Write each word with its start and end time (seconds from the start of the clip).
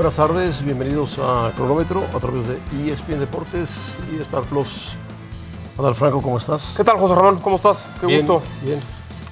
Buenas 0.00 0.16
tardes, 0.16 0.64
bienvenidos 0.64 1.18
a 1.18 1.52
Cronómetro 1.54 2.02
a 2.14 2.18
través 2.18 2.46
de 2.48 2.58
ESPN 2.90 3.20
Deportes 3.20 3.98
y 4.10 4.18
Star 4.22 4.44
Plus. 4.44 4.96
Adal 5.76 5.94
Franco, 5.94 6.22
¿cómo 6.22 6.38
estás? 6.38 6.72
¿Qué 6.74 6.82
tal, 6.82 6.96
José 6.98 7.14
Ramón? 7.14 7.38
¿Cómo 7.40 7.56
estás? 7.56 7.86
Qué 8.00 8.06
Bien, 8.06 8.26
gusto. 8.26 8.42
Bien. 8.62 8.80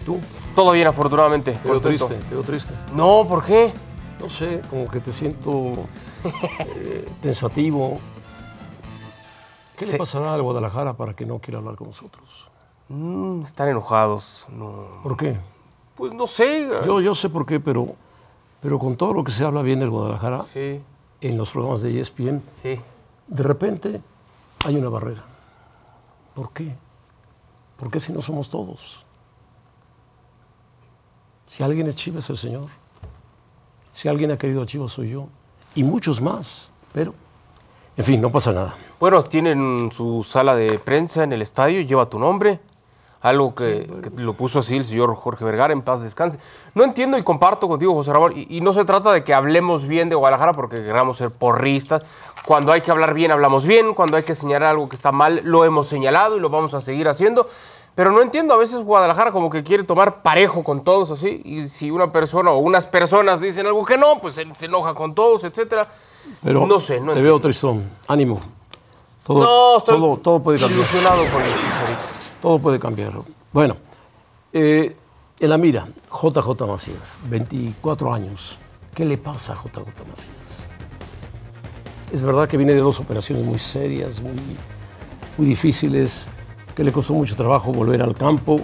¿Tú? 0.05 0.21
Todo 0.55 0.73
bien, 0.73 0.87
afortunadamente. 0.87 1.53
Te 1.53 1.71
veo 1.71 1.81
triste, 1.81 2.17
te 2.17 2.35
veo 2.35 2.43
triste. 2.43 2.75
No, 2.93 3.25
¿por 3.27 3.43
qué? 3.47 3.73
No 4.21 4.29
sé, 4.29 4.61
como 4.69 4.91
que 4.91 5.01
te 5.01 5.11
siento 5.11 5.87
eh, 6.77 7.09
pensativo. 7.23 7.99
¿Qué 9.75 9.87
le 9.87 9.97
pasará 9.97 10.35
al 10.35 10.43
Guadalajara 10.43 10.93
para 10.93 11.15
que 11.15 11.25
no 11.25 11.39
quiera 11.39 11.61
hablar 11.61 11.77
con 11.77 11.87
nosotros? 11.87 12.51
Mm, 12.91 13.41
están 13.41 13.71
enojados. 13.71 14.47
No. 14.51 15.01
¿Por 15.03 15.17
qué? 15.17 15.41
Pues 15.95 16.13
no 16.13 16.27
sé. 16.27 16.69
Yo, 16.85 17.01
yo 17.01 17.15
sé 17.15 17.31
por 17.31 17.47
qué, 17.47 17.59
pero, 17.59 17.95
pero 18.61 18.79
con 18.79 18.97
todo 18.97 19.13
lo 19.15 19.25
que 19.25 19.33
se 19.33 19.45
habla 19.45 19.63
bien 19.63 19.81
del 19.81 19.91
Guadalajara 19.91 20.39
Sí, 20.43 20.81
en 21.21 21.37
los 21.37 21.51
programas 21.51 21.83
de 21.83 22.01
ESPN, 22.01 22.43
sí. 22.53 22.79
de 23.27 23.43
repente 23.43 24.03
hay 24.67 24.77
una 24.77 24.89
barrera. 24.89 25.23
¿Por 26.35 26.53
qué? 26.53 26.75
¿Por 27.77 27.91
qué 27.91 28.01
si 28.01 28.13
no 28.13 28.21
somos 28.23 28.51
todos? 28.51 29.05
Si 31.47 31.63
alguien 31.63 31.87
es 31.87 31.97
Chivas 31.97 32.25
es 32.25 32.31
el 32.31 32.37
Señor. 32.39 32.67
Si 33.93 34.09
alguien 34.09 34.31
ha 34.31 34.39
querido 34.39 34.63
a 34.63 34.67
Chivas 34.67 34.93
soy 34.93 35.11
yo. 35.11 35.29
Y 35.75 35.83
muchos 35.83 36.21
más. 36.21 36.73
Pero, 36.93 37.15
en 37.97 38.05
fin, 38.05 38.21
no 38.21 38.31
pasa 38.31 38.53
nada. 38.53 38.77
Bueno, 39.01 39.23
tienen 39.25 39.91
su 39.93 40.23
sala 40.25 40.55
de 40.55 40.79
prensa 40.79 41.23
en 41.25 41.33
el 41.33 41.43
estadio, 41.43 41.81
lleva 41.81 42.07
tu 42.09 42.19
nombre. 42.19 42.61
Algo 43.21 43.55
que, 43.55 43.91
que 44.03 44.23
lo 44.23 44.35
puso 44.35 44.61
así 44.61 44.77
el 44.77 44.85
señor 44.85 45.15
Jorge 45.17 45.45
Vergara, 45.45 45.73
en 45.73 45.83
paz 45.83 46.03
descanse. 46.03 46.39
No 46.75 46.85
entiendo 46.85 47.19
y 47.19 47.25
comparto 47.25 47.67
contigo, 47.67 47.93
José 47.95 48.13
Ramón. 48.13 48.33
Y, 48.37 48.59
y 48.59 48.61
no 48.61 48.73
se 48.73 48.85
trata 48.85 49.11
de 49.13 49.25
que 49.25 49.35
hablemos 49.35 49.87
bien 49.87 50.09
de 50.09 50.15
Guadalajara 50.15 50.53
porque 50.53 50.77
queramos 50.77 51.17
ser 51.17 51.31
porristas. 51.31 52.03
Cuando 52.47 52.71
hay 52.71 52.81
que 52.81 52.91
hablar 52.93 53.15
bien, 53.15 53.33
hablamos 53.33 53.67
bien. 53.67 53.93
Cuando 53.95 54.17
hay 54.17 54.23
que 54.23 54.37
señalar 54.37 54.71
algo 54.71 54.89
que 54.89 54.95
está 54.97 55.11
mal, 55.11 55.41
lo 55.45 55.65
hemos 55.65 55.89
señalado 55.89 56.37
y 56.37 56.41
lo 56.41 56.49
vamos 56.49 56.75
a 56.75 56.81
seguir 56.81 57.09
haciendo. 57.09 57.49
Pero 57.97 58.13
no 58.13 58.23
entiendo, 58.23 58.55
a 58.55 58.57
veces 58.57 58.85
Guadalajara 58.85 59.33
como 59.33 59.51
que 59.51 59.65
quiere 59.65 59.83
tomar 59.83 60.23
parejo 60.23 60.63
con 60.63 60.85
todos 60.85 61.11
así. 61.11 61.43
Y 61.45 61.67
si 61.67 61.91
una 61.91 62.11
persona 62.11 62.53
o 62.53 62.59
unas 62.59 62.87
personas 62.87 63.41
dicen 63.41 63.67
algo 63.67 63.85
que 63.85 63.99
no, 63.99 64.21
pues 64.21 64.37
se, 64.37 64.55
se 64.55 64.67
enoja 64.67 64.95
con 64.95 65.17
todos, 65.17 65.43
etcétera. 65.43 65.89
Pero 66.45 66.65
no 66.69 66.79
sé, 66.79 67.01
no 67.01 67.07
te 67.07 67.19
entiendo. 67.19 67.23
veo 67.23 67.41
tristón. 67.41 67.83
Ánimo. 68.07 68.39
Todo, 69.25 69.41
No, 69.41 69.79
estoy 69.79 69.97
todo, 69.99 70.17
todo 70.19 70.41
puede 70.41 70.61
cambiar. 70.61 70.79
ilusionado 70.79 71.25
con 71.33 71.43
el 71.43 71.53
Chicharito. 71.53 72.18
Todo 72.43 72.59
puede 72.59 72.79
cambiar. 72.79 73.13
Bueno, 73.53 73.77
eh, 74.53 74.95
en 75.41 75.51
la 75.51 75.59
mira, 75.59 75.89
JJ 76.11 76.67
Macías, 76.67 77.19
24 77.29 78.13
años. 78.13 78.59
¿Qué 78.95 79.05
le 79.05 79.19
pasa 79.19 79.53
a 79.53 79.57
JJ 79.57 79.85
Macías? 80.09 80.69
Es 82.13 82.23
verdad 82.23 82.49
que 82.49 82.57
viene 82.57 82.75
de 82.75 82.81
dos 82.81 83.01
operaciones 83.01 83.45
muy 83.45 83.59
serias, 83.59 84.21
muy, 84.21 84.37
muy 85.37 85.47
difíciles, 85.47 86.29
que 86.75 86.85
le 86.85 86.93
costó 86.93 87.13
mucho 87.13 87.37
trabajo 87.37 87.73
volver 87.73 88.03
al 88.03 88.17
campo. 88.17 88.61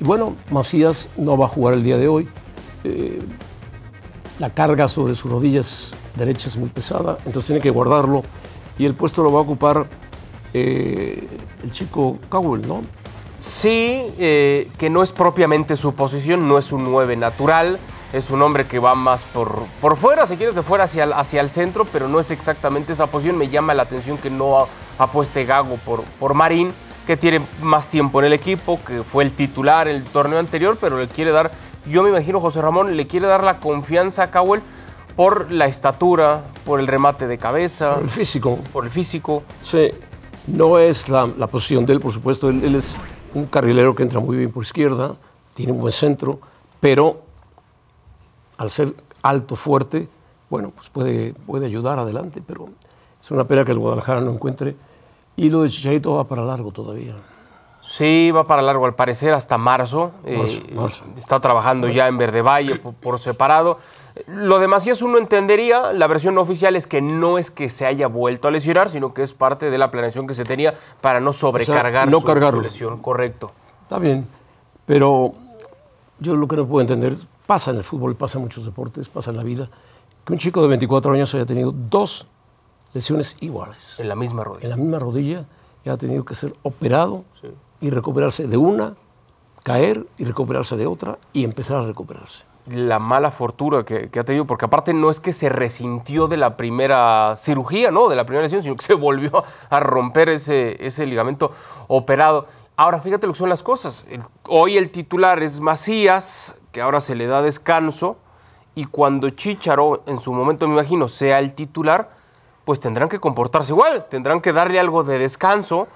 Y 0.00 0.04
bueno, 0.04 0.34
Macías 0.50 1.08
no 1.16 1.36
va 1.36 1.46
a 1.46 1.48
jugar 1.48 1.74
el 1.74 1.82
día 1.82 1.98
de 1.98 2.08
hoy. 2.08 2.28
Eh, 2.84 3.20
la 4.38 4.50
carga 4.50 4.88
sobre 4.88 5.14
sus 5.14 5.30
rodillas 5.30 5.92
derechas 6.16 6.54
es 6.54 6.56
muy 6.56 6.68
pesada, 6.68 7.18
entonces 7.24 7.46
tiene 7.46 7.60
que 7.60 7.70
guardarlo. 7.70 8.22
Y 8.78 8.86
el 8.86 8.94
puesto 8.94 9.22
lo 9.22 9.32
va 9.32 9.40
a 9.40 9.42
ocupar 9.42 9.86
eh, 10.54 11.26
el 11.62 11.70
chico 11.70 12.18
Cowell, 12.28 12.66
¿no? 12.66 12.82
Sí, 13.40 14.04
eh, 14.18 14.68
que 14.78 14.88
no 14.88 15.02
es 15.02 15.12
propiamente 15.12 15.76
su 15.76 15.94
posición, 15.94 16.46
no 16.46 16.58
es 16.58 16.70
un 16.70 16.84
9 16.84 17.16
natural, 17.16 17.78
es 18.12 18.30
un 18.30 18.40
hombre 18.42 18.66
que 18.66 18.78
va 18.78 18.94
más 18.94 19.24
por, 19.24 19.64
por 19.80 19.96
fuera, 19.96 20.26
si 20.26 20.36
quieres, 20.36 20.54
de 20.54 20.62
fuera 20.62 20.84
hacia 20.84 21.04
el, 21.04 21.12
hacia 21.12 21.40
el 21.40 21.50
centro, 21.50 21.84
pero 21.84 22.06
no 22.06 22.20
es 22.20 22.30
exactamente 22.30 22.92
esa 22.92 23.08
posición. 23.08 23.38
Me 23.38 23.48
llama 23.48 23.74
la 23.74 23.82
atención 23.82 24.16
que 24.18 24.30
no 24.30 24.68
apueste 24.98 25.44
Gago 25.44 25.76
por, 25.78 26.02
por 26.20 26.34
Marín, 26.34 26.70
que 27.06 27.16
tiene 27.16 27.40
más 27.60 27.88
tiempo 27.88 28.20
en 28.20 28.26
el 28.26 28.32
equipo, 28.32 28.78
que 28.84 29.02
fue 29.02 29.24
el 29.24 29.32
titular 29.32 29.88
el 29.88 30.04
torneo 30.04 30.38
anterior, 30.38 30.78
pero 30.80 30.98
le 30.98 31.08
quiere 31.08 31.32
dar, 31.32 31.50
yo 31.86 32.04
me 32.04 32.10
imagino, 32.10 32.40
José 32.40 32.62
Ramón, 32.62 32.96
le 32.96 33.06
quiere 33.08 33.26
dar 33.26 33.42
la 33.42 33.58
confianza 33.58 34.24
a 34.24 34.30
Cowell 34.30 34.60
por 35.16 35.50
la 35.50 35.66
estatura, 35.66 36.42
por 36.64 36.78
el 36.78 36.86
remate 36.86 37.26
de 37.26 37.38
cabeza, 37.38 37.96
El 38.00 38.08
físico, 38.08 38.58
por 38.72 38.84
el 38.84 38.90
físico. 38.90 39.42
sí, 39.62 39.90
no 40.46 40.78
es 40.78 41.08
la, 41.08 41.26
posición 41.46 41.86
de 41.86 41.94
él, 41.94 42.00
por 42.00 42.12
supuesto. 42.12 42.48
Él, 42.48 42.64
él 42.64 42.74
es 42.74 42.96
un 43.34 43.46
carrilero 43.46 43.94
que 43.94 44.02
entra 44.02 44.20
muy 44.20 44.36
bien 44.36 44.50
por 44.50 44.62
izquierda, 44.62 45.16
tiene 45.54 45.72
un 45.72 45.80
buen 45.80 45.92
centro, 45.92 46.40
pero 46.80 47.22
al 48.58 48.70
ser 48.70 48.94
alto, 49.22 49.56
fuerte, 49.56 50.08
bueno, 50.50 50.70
pues 50.74 50.90
puede, 50.90 51.32
puede 51.32 51.66
ayudar 51.66 51.98
adelante, 51.98 52.42
pero 52.46 52.68
es 53.22 53.30
una 53.30 53.44
pena 53.44 53.64
que 53.64 53.72
el 53.72 53.78
Guadalajara 53.78 54.20
no 54.20 54.30
encuentre. 54.30 54.76
Y 55.36 55.48
lo 55.48 55.62
de 55.62 55.70
Chicharito 55.70 56.14
va 56.14 56.24
para 56.24 56.44
largo 56.44 56.72
todavía. 56.72 57.14
Sí, 57.82 58.30
va 58.30 58.44
para 58.44 58.62
largo, 58.62 58.86
al 58.86 58.94
parecer 58.94 59.32
hasta 59.32 59.58
marzo. 59.58 60.12
Eh, 60.24 60.38
Marzo, 60.38 60.62
marzo. 60.72 61.04
Está 61.16 61.40
trabajando 61.40 61.88
ya 61.88 62.06
en 62.06 62.16
Verde 62.16 62.40
Valle 62.40 62.76
por, 62.76 62.94
por 62.94 63.18
separado. 63.18 63.78
Lo 64.28 64.58
de 64.58 64.68
Macías 64.68 65.02
uno 65.02 65.18
entendería, 65.18 65.92
la 65.92 66.06
versión 66.06 66.38
oficial 66.38 66.76
es 66.76 66.86
que 66.86 67.00
no 67.00 67.38
es 67.38 67.50
que 67.50 67.68
se 67.68 67.84
haya 67.84 68.06
vuelto 68.06 68.46
a 68.46 68.50
lesionar, 68.50 68.88
sino 68.88 69.12
que 69.12 69.22
es 69.22 69.32
parte 69.32 69.70
de 69.70 69.78
la 69.78 69.90
planeación 69.90 70.26
que 70.26 70.34
se 70.34 70.44
tenía 70.44 70.74
para 71.00 71.18
no 71.18 71.32
sobrecargar 71.32 72.08
no 72.08 72.20
su, 72.20 72.60
lesión. 72.60 72.98
Correcto. 72.98 73.50
Está 73.82 73.98
bien, 73.98 74.26
pero 74.86 75.32
yo 76.20 76.36
lo 76.36 76.46
que 76.46 76.56
no 76.56 76.66
puedo 76.66 76.82
entender, 76.82 77.12
es, 77.12 77.26
pasa 77.46 77.72
en 77.72 77.78
el 77.78 77.84
fútbol, 77.84 78.14
pasa 78.14 78.38
en 78.38 78.44
muchos 78.44 78.64
deportes, 78.64 79.08
pasa 79.08 79.30
en 79.30 79.38
la 79.38 79.42
vida, 79.42 79.68
que 80.24 80.32
un 80.32 80.38
chico 80.38 80.62
de 80.62 80.68
24 80.68 81.12
años 81.12 81.34
haya 81.34 81.46
tenido 81.46 81.72
dos 81.72 82.26
lesiones 82.92 83.36
iguales. 83.40 83.98
En 83.98 84.08
la 84.08 84.14
misma 84.14 84.44
rodilla. 84.44 84.64
En 84.64 84.70
la 84.70 84.76
misma 84.76 84.98
rodilla 84.98 85.46
y 85.84 85.88
ha 85.88 85.96
tenido 85.96 86.24
que 86.24 86.34
ser 86.34 86.54
operado 86.62 87.24
y 87.82 87.90
recuperarse 87.90 88.46
de 88.46 88.56
una, 88.56 88.94
caer 89.64 90.06
y 90.16 90.24
recuperarse 90.24 90.76
de 90.76 90.86
otra 90.86 91.18
y 91.32 91.44
empezar 91.44 91.78
a 91.78 91.82
recuperarse. 91.82 92.44
la 92.66 93.00
mala 93.00 93.32
fortuna 93.32 93.84
que, 93.84 94.08
ha 94.18 94.24
tenido, 94.24 94.46
porque 94.46 94.66
aparte 94.66 94.94
no 94.94 95.10
es 95.10 95.18
que 95.18 95.32
se 95.32 95.48
resintió 95.48 96.28
de 96.28 96.36
la 96.36 96.56
primera 96.56 97.34
cirugía, 97.36 97.90
¿no? 97.90 98.08
De 98.08 98.14
la 98.14 98.24
primera 98.24 98.44
lesión, 98.44 98.62
sino 98.62 98.76
que 98.76 98.84
se 98.84 98.94
volvió 98.94 99.42
a 99.68 99.80
romper 99.80 100.28
ese, 100.28 100.76
ese 100.86 101.06
ligamento 101.06 101.50
operado. 101.88 102.46
Ahora, 102.76 103.00
fíjate 103.00 103.26
lo 103.26 103.32
que 103.32 103.40
son 103.40 103.48
las 103.48 103.64
cosas. 103.64 104.04
Hoy 104.48 104.76
el 104.76 104.90
titular 104.90 105.42
es 105.42 105.58
Macías, 105.58 106.54
que 106.70 106.80
ahora 106.80 107.00
se 107.00 107.16
le 107.16 107.26
da 107.26 107.42
descanso, 107.42 108.16
y 108.76 108.84
cuando 108.84 109.28
Chicharo, 109.30 110.04
en 110.06 110.20
su 110.20 110.32
momento 110.32 110.68
me 110.68 110.74
imagino, 110.74 111.08
sea 111.08 111.40
el 111.40 111.56
titular, 111.56 112.10
pues 112.64 112.78
tendrán 112.78 113.08
que 113.08 113.18
comportarse 113.18 113.72
igual, 113.72 114.06
tendrán 114.08 114.40
que 114.40 114.52
darle 114.52 114.78
algo 114.78 115.02
de 115.02 115.18
descanso 115.18 115.88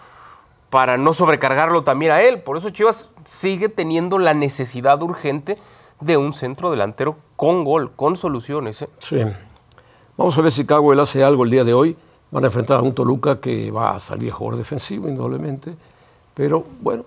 para 0.70 0.96
no 0.96 1.12
sobrecargarlo 1.12 1.84
también 1.84 2.12
a 2.12 2.22
él. 2.22 2.40
Por 2.42 2.56
eso 2.56 2.70
Chivas 2.70 3.10
sigue 3.24 3.68
teniendo 3.68 4.18
la 4.18 4.34
necesidad 4.34 5.02
urgente 5.02 5.58
de 6.00 6.16
un 6.16 6.32
centro 6.32 6.70
delantero 6.70 7.16
con 7.36 7.64
gol, 7.64 7.92
con 7.92 8.16
soluciones. 8.16 8.82
¿eh? 8.82 8.88
Sí. 8.98 9.22
Vamos 10.16 10.36
a 10.36 10.40
ver 10.42 10.52
si 10.52 10.64
Cowell 10.64 11.00
hace 11.00 11.22
algo 11.22 11.44
el 11.44 11.50
día 11.50 11.64
de 11.64 11.74
hoy. 11.74 11.96
Van 12.30 12.42
a 12.44 12.48
enfrentar 12.48 12.78
a 12.80 12.82
un 12.82 12.94
Toluca 12.94 13.40
que 13.40 13.70
va 13.70 13.94
a 13.94 14.00
salir 14.00 14.32
a 14.32 14.34
jugar 14.34 14.56
defensivo, 14.56 15.08
indudablemente. 15.08 15.76
Pero 16.34 16.64
bueno, 16.80 17.04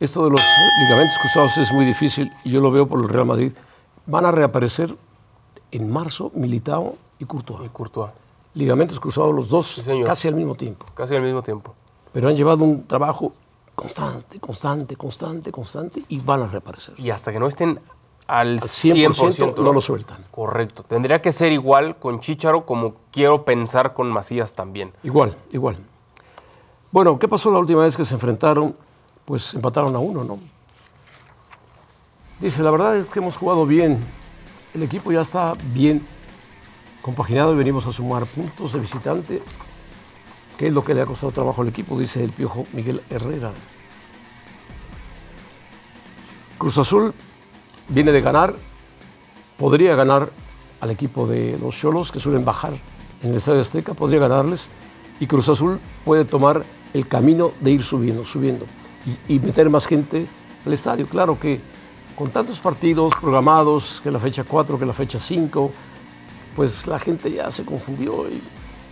esto 0.00 0.24
de 0.24 0.30
los 0.30 0.40
ligamentos 0.82 1.16
cruzados 1.20 1.56
es 1.58 1.72
muy 1.72 1.84
difícil 1.84 2.30
y 2.44 2.50
yo 2.50 2.60
lo 2.60 2.70
veo 2.70 2.86
por 2.86 3.00
el 3.00 3.08
Real 3.08 3.26
Madrid. 3.26 3.52
Van 4.06 4.26
a 4.26 4.32
reaparecer 4.32 4.94
en 5.70 5.90
marzo 5.90 6.32
Militao 6.34 6.96
y 7.18 7.24
Courtois. 7.24 7.64
Y 7.66 7.68
Courtois, 7.68 8.12
Ligamentos 8.54 8.98
cruzados 9.00 9.34
los 9.34 9.48
dos 9.48 9.66
señor. 9.68 10.06
casi 10.06 10.28
al 10.28 10.34
mismo 10.34 10.54
tiempo. 10.54 10.84
casi 10.94 11.14
al 11.14 11.22
mismo 11.22 11.42
tiempo. 11.42 11.74
Pero 12.12 12.28
han 12.28 12.36
llevado 12.36 12.64
un 12.64 12.86
trabajo 12.86 13.32
constante, 13.74 14.38
constante, 14.38 14.96
constante, 14.96 15.52
constante 15.52 16.04
y 16.08 16.20
van 16.20 16.42
a 16.42 16.46
reaparecer. 16.46 16.98
Y 16.98 17.10
hasta 17.10 17.32
que 17.32 17.40
no 17.40 17.46
estén 17.48 17.80
al, 18.26 18.48
al 18.48 18.60
100%, 18.60 19.34
100%, 19.36 19.56
no 19.56 19.72
lo 19.72 19.80
sueltan. 19.80 20.24
Correcto. 20.30 20.82
Tendría 20.82 21.22
que 21.22 21.32
ser 21.32 21.52
igual 21.52 21.96
con 21.96 22.20
Chicharo 22.20 22.66
como 22.66 22.94
quiero 23.10 23.44
pensar 23.44 23.94
con 23.94 24.10
Macías 24.10 24.54
también. 24.54 24.92
Igual, 25.02 25.36
igual. 25.52 25.76
Bueno, 26.90 27.18
¿qué 27.18 27.26
pasó 27.26 27.50
la 27.50 27.58
última 27.58 27.82
vez 27.82 27.96
que 27.96 28.04
se 28.04 28.14
enfrentaron? 28.14 28.76
Pues 29.24 29.54
empataron 29.54 29.96
a 29.96 29.98
uno, 29.98 30.24
¿no? 30.24 30.38
Dice, 32.38 32.62
la 32.62 32.70
verdad 32.70 32.96
es 32.96 33.08
que 33.08 33.20
hemos 33.20 33.36
jugado 33.36 33.64
bien. 33.64 34.04
El 34.74 34.82
equipo 34.82 35.12
ya 35.12 35.20
está 35.20 35.54
bien 35.72 36.04
compaginado 37.00 37.52
y 37.52 37.56
venimos 37.56 37.86
a 37.86 37.92
sumar 37.92 38.26
puntos 38.26 38.72
de 38.72 38.80
visitante, 38.80 39.42
que 40.56 40.68
es 40.68 40.72
lo 40.72 40.84
que 40.84 40.94
le 40.94 41.02
ha 41.02 41.06
costado 41.06 41.32
trabajo 41.32 41.62
al 41.62 41.68
equipo, 41.68 41.98
dice 41.98 42.22
el 42.22 42.32
piojo 42.32 42.64
Miguel 42.72 43.02
Herrera. 43.10 43.52
Cruz 46.58 46.78
Azul 46.78 47.12
viene 47.88 48.12
de 48.12 48.20
ganar, 48.20 48.54
podría 49.56 49.96
ganar 49.96 50.30
al 50.80 50.90
equipo 50.90 51.26
de 51.26 51.58
los 51.58 51.76
Cholos 51.76 52.12
que 52.12 52.20
suelen 52.20 52.44
bajar 52.44 52.72
en 53.22 53.30
el 53.30 53.36
Estadio 53.36 53.60
Azteca, 53.60 53.94
podría 53.94 54.20
ganarles 54.20 54.68
y 55.20 55.26
Cruz 55.26 55.48
Azul 55.48 55.80
puede 56.04 56.24
tomar 56.24 56.64
el 56.94 57.08
camino 57.08 57.52
de 57.60 57.70
ir 57.72 57.82
subiendo, 57.82 58.24
subiendo 58.24 58.66
y, 59.28 59.38
meter 59.38 59.70
más 59.70 59.86
gente 59.86 60.26
al 60.64 60.72
estadio. 60.72 61.06
Claro 61.06 61.38
que 61.38 61.60
con 62.16 62.30
tantos 62.30 62.58
partidos 62.60 63.14
programados, 63.20 64.00
que 64.02 64.10
la 64.10 64.18
fecha 64.18 64.44
4, 64.44 64.78
que 64.78 64.86
la 64.86 64.92
fecha 64.92 65.18
5, 65.18 65.70
pues 66.54 66.86
la 66.86 66.98
gente 66.98 67.30
ya 67.30 67.50
se 67.50 67.64
confundió 67.64 68.28
y 68.28 68.40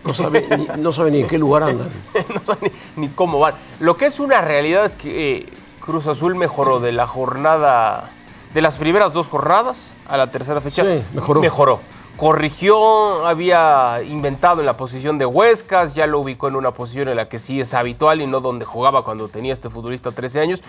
no 0.05 0.15
sabe, 0.15 0.47
ni, 0.57 0.83
no 0.83 0.93
sabe 0.93 1.11
ni 1.11 1.21
en 1.21 1.29
qué 1.29 1.39
lugar 1.39 1.65
andan. 1.65 1.91
no 2.35 2.41
saben 2.45 2.73
ni, 2.97 3.07
ni 3.07 3.09
cómo 3.13 3.39
van. 3.39 3.55
Lo 3.81 3.97
que 3.97 4.07
es 4.07 4.21
una 4.21 4.41
realidad 4.41 4.85
es 4.85 4.97
que 4.97 5.39
eh, 5.39 5.47
Cruz 5.81 6.07
Azul 6.07 6.35
mejoró 6.35 6.81
de 6.81 6.93
la 6.93 7.07
jornada, 7.07 8.11
de 8.55 8.63
las 8.63 8.79
primeras 8.79 9.13
dos 9.13 9.29
jornadas 9.29 9.95
a 10.09 10.17
la 10.17 10.31
tercera 10.31 10.61
fecha. 10.61 10.83
Sí, 10.85 11.05
mejoró. 11.15 11.41
Mejoró. 11.41 11.81
Corrigió, 12.17 13.27
había 13.27 14.03
inventado 14.03 14.61
en 14.61 14.67
la 14.67 14.77
posición 14.77 15.17
de 15.17 15.25
Huescas, 15.25 15.95
ya 15.95 16.07
lo 16.07 16.21
ubicó 16.21 16.49
en 16.49 16.57
una 16.57 16.71
posición 16.71 17.09
en 17.09 17.17
la 17.17 17.29
que 17.29 17.39
sí 17.39 17.61
es 17.61 17.73
habitual 17.73 18.21
y 18.21 18.27
no 18.27 18.41
donde 18.41 18.67
jugaba 18.67 19.05
cuando 19.05 19.29
tenía 19.29 19.55
este 19.55 19.71
futbolista 19.71 20.11
13 20.11 20.41
años. 20.41 20.63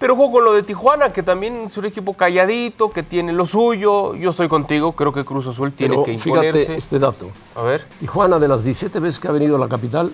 Pero 0.00 0.16
jugó 0.16 0.32
con 0.32 0.44
lo 0.44 0.54
de 0.54 0.62
Tijuana, 0.62 1.12
que 1.12 1.22
también 1.22 1.56
es 1.66 1.76
un 1.76 1.84
equipo 1.84 2.14
calladito, 2.14 2.90
que 2.90 3.02
tiene 3.02 3.32
lo 3.34 3.44
suyo. 3.44 4.14
Yo 4.14 4.30
estoy 4.30 4.48
contigo, 4.48 4.92
creo 4.92 5.12
que 5.12 5.24
Cruz 5.26 5.46
Azul 5.46 5.74
tiene 5.74 5.94
Pero 5.94 6.04
que 6.04 6.12
imponerse. 6.14 6.58
fíjate 6.60 6.76
este 6.78 6.98
dato. 6.98 7.30
A 7.54 7.62
ver. 7.62 7.86
Tijuana, 8.00 8.38
de 8.38 8.48
las 8.48 8.64
17 8.64 8.98
veces 8.98 9.20
que 9.20 9.28
ha 9.28 9.32
venido 9.32 9.56
a 9.56 9.58
la 9.58 9.68
capital, 9.68 10.12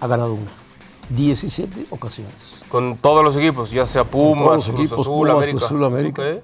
ha 0.00 0.06
ganado 0.06 0.34
una. 0.34 0.46
17 1.10 1.86
ocasiones. 1.90 2.62
Con 2.68 2.96
todos 2.98 3.24
los 3.24 3.34
equipos, 3.36 3.70
ya 3.72 3.84
sea 3.84 4.04
Pumas, 4.04 4.44
todos 4.44 4.56
los 4.56 4.64
Cruz 4.66 4.78
equipos, 4.80 5.00
Azul, 5.00 5.14
Pumas, 5.16 5.30
América. 5.34 5.50
Cruz 5.58 5.62
Azul, 5.64 5.84
América. 5.84 6.22
Ok. 6.22 6.42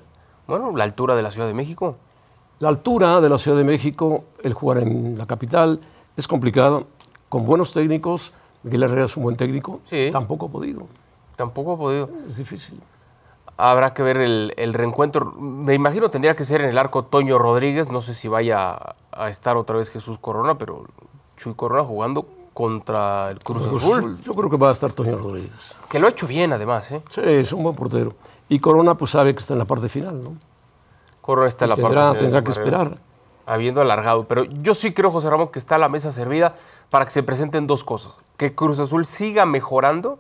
Bueno, 0.49 0.77
la 0.77 0.85
altura 0.85 1.15
de 1.17 1.23
la 1.23 1.31
Ciudad 1.31 1.47
de 1.47 1.55
México. 1.55 1.97
La 2.59 2.69
altura 2.69 3.21
de 3.21 3.29
la 3.29 3.39
Ciudad 3.39 3.57
de 3.57 3.65
México, 3.65 4.25
el 4.43 4.55
jugar 4.55 4.79
en 4.79 5.17
la 5.19 5.27
capital, 5.27 5.81
es 6.17 6.27
complicado. 6.27 6.87
Con 7.29 7.45
buenos 7.47 7.73
técnicos, 7.73 8.33
Miguel 8.65 8.83
Herrera 8.83 9.05
es 9.07 9.17
un 9.17 9.23
buen 9.23 9.37
técnico, 9.37 9.81
Sí. 9.85 10.09
tampoco 10.13 10.47
ha 10.47 10.49
podido. 10.49 10.87
Tampoco 11.37 11.73
ha 11.75 11.77
podido. 11.79 12.09
Es 12.27 12.37
difícil. 12.37 12.81
Habrá 13.57 13.95
que 13.95 14.03
ver 14.03 14.17
el, 14.19 14.55
el 14.57 14.75
reencuentro. 14.75 15.33
Me 15.33 15.75
imagino 15.75 16.09
tendría 16.11 16.35
que 16.35 16.45
ser 16.45 16.63
en 16.63 16.71
el 16.71 16.79
arco 16.79 17.05
Toño 17.05 17.39
Rodríguez. 17.39 17.91
No 17.91 18.01
sé 18.01 18.15
si 18.15 18.29
vaya 18.29 18.71
a, 18.71 18.97
a 19.13 19.29
estar 19.29 19.57
otra 19.57 19.77
vez 19.77 19.91
Jesús 19.91 20.19
Corona, 20.19 20.57
pero 20.59 20.87
Chuy 21.37 21.55
Corona 21.55 21.85
jugando 21.85 22.27
contra 22.55 23.31
el 23.31 23.39
Cruz 23.41 23.67
Cruz 23.67 23.83
Azul. 23.83 23.99
Azul, 23.99 24.21
Yo 24.23 24.35
creo 24.35 24.51
que 24.51 24.57
va 24.57 24.71
a 24.71 24.73
estar 24.73 24.93
Toño 24.93 25.17
Rodríguez. 25.19 25.85
Que 25.89 25.99
lo 25.99 26.07
ha 26.07 26.11
hecho 26.11 26.27
bien, 26.27 26.53
además. 26.53 26.91
¿eh? 26.93 27.03
Sí, 27.09 27.21
es 27.25 27.53
un 27.53 27.63
buen 27.63 27.75
portero. 27.77 28.15
Y 28.49 28.59
Corona, 28.59 28.95
pues 28.97 29.11
sabe 29.13 29.35
que 29.35 29.41
está 29.41 29.53
en 29.55 29.59
la 29.59 29.65
parte 29.65 29.89
final, 29.89 30.23
¿no? 30.23 30.37
Corona 31.21 31.47
está 31.49 31.67
en 31.67 31.71
la 31.71 31.75
Y 31.79 31.83
parte 31.83 31.95
tendrá, 31.95 32.11
final 32.15 32.23
tendrá 32.23 32.43
que 32.43 32.53
carrera. 32.53 32.83
esperar. 32.83 32.99
habiendo 33.47 33.81
alargado. 33.81 34.25
Pero 34.27 34.45
yo 34.45 34.75
sí 34.75 34.93
creo, 34.93 35.11
José 35.11 35.31
Ramón, 35.31 35.49
que 35.49 35.59
está 35.59 35.79
la 35.79 35.89
mesa 35.89 36.11
servida 36.13 36.57
para 36.91 37.05
que 37.05 37.11
se 37.11 37.23
presenten 37.23 37.67
dos 37.67 37.85
cosas. 37.85 38.13
Que 38.37 38.55
Cruz 38.55 38.79
Azul 38.81 39.05
siga 39.07 39.47
mejorando 39.47 40.19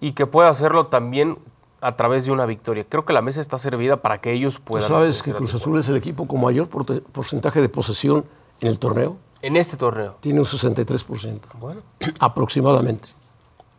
y 0.00 0.12
que 0.12 0.26
pueda 0.26 0.48
hacerlo 0.48 0.86
también 0.86 1.38
a 1.80 1.96
través 1.96 2.24
de 2.24 2.32
una 2.32 2.46
victoria. 2.46 2.84
Creo 2.88 3.04
que 3.04 3.12
la 3.12 3.22
mesa 3.22 3.40
está 3.40 3.58
servida 3.58 3.98
para 3.98 4.18
que 4.20 4.32
ellos 4.32 4.56
¿Tú 4.56 4.62
puedan. 4.62 4.88
sabes 4.88 5.22
que 5.22 5.32
Cruz. 5.32 5.54
Azul 5.54 5.78
es 5.78 5.88
el 5.88 5.96
equipo 5.96 6.26
con 6.26 6.40
mayor 6.40 6.68
porcentaje 6.68 7.60
de 7.60 7.68
posesión 7.68 8.24
en 8.60 8.68
el 8.68 8.78
torneo? 8.78 9.16
En 9.42 9.56
este 9.56 9.76
torneo. 9.76 10.16
Tiene 10.20 10.40
un 10.40 10.46
63%, 10.46 11.38
Bueno, 11.60 11.82
aproximadamente. 12.18 13.08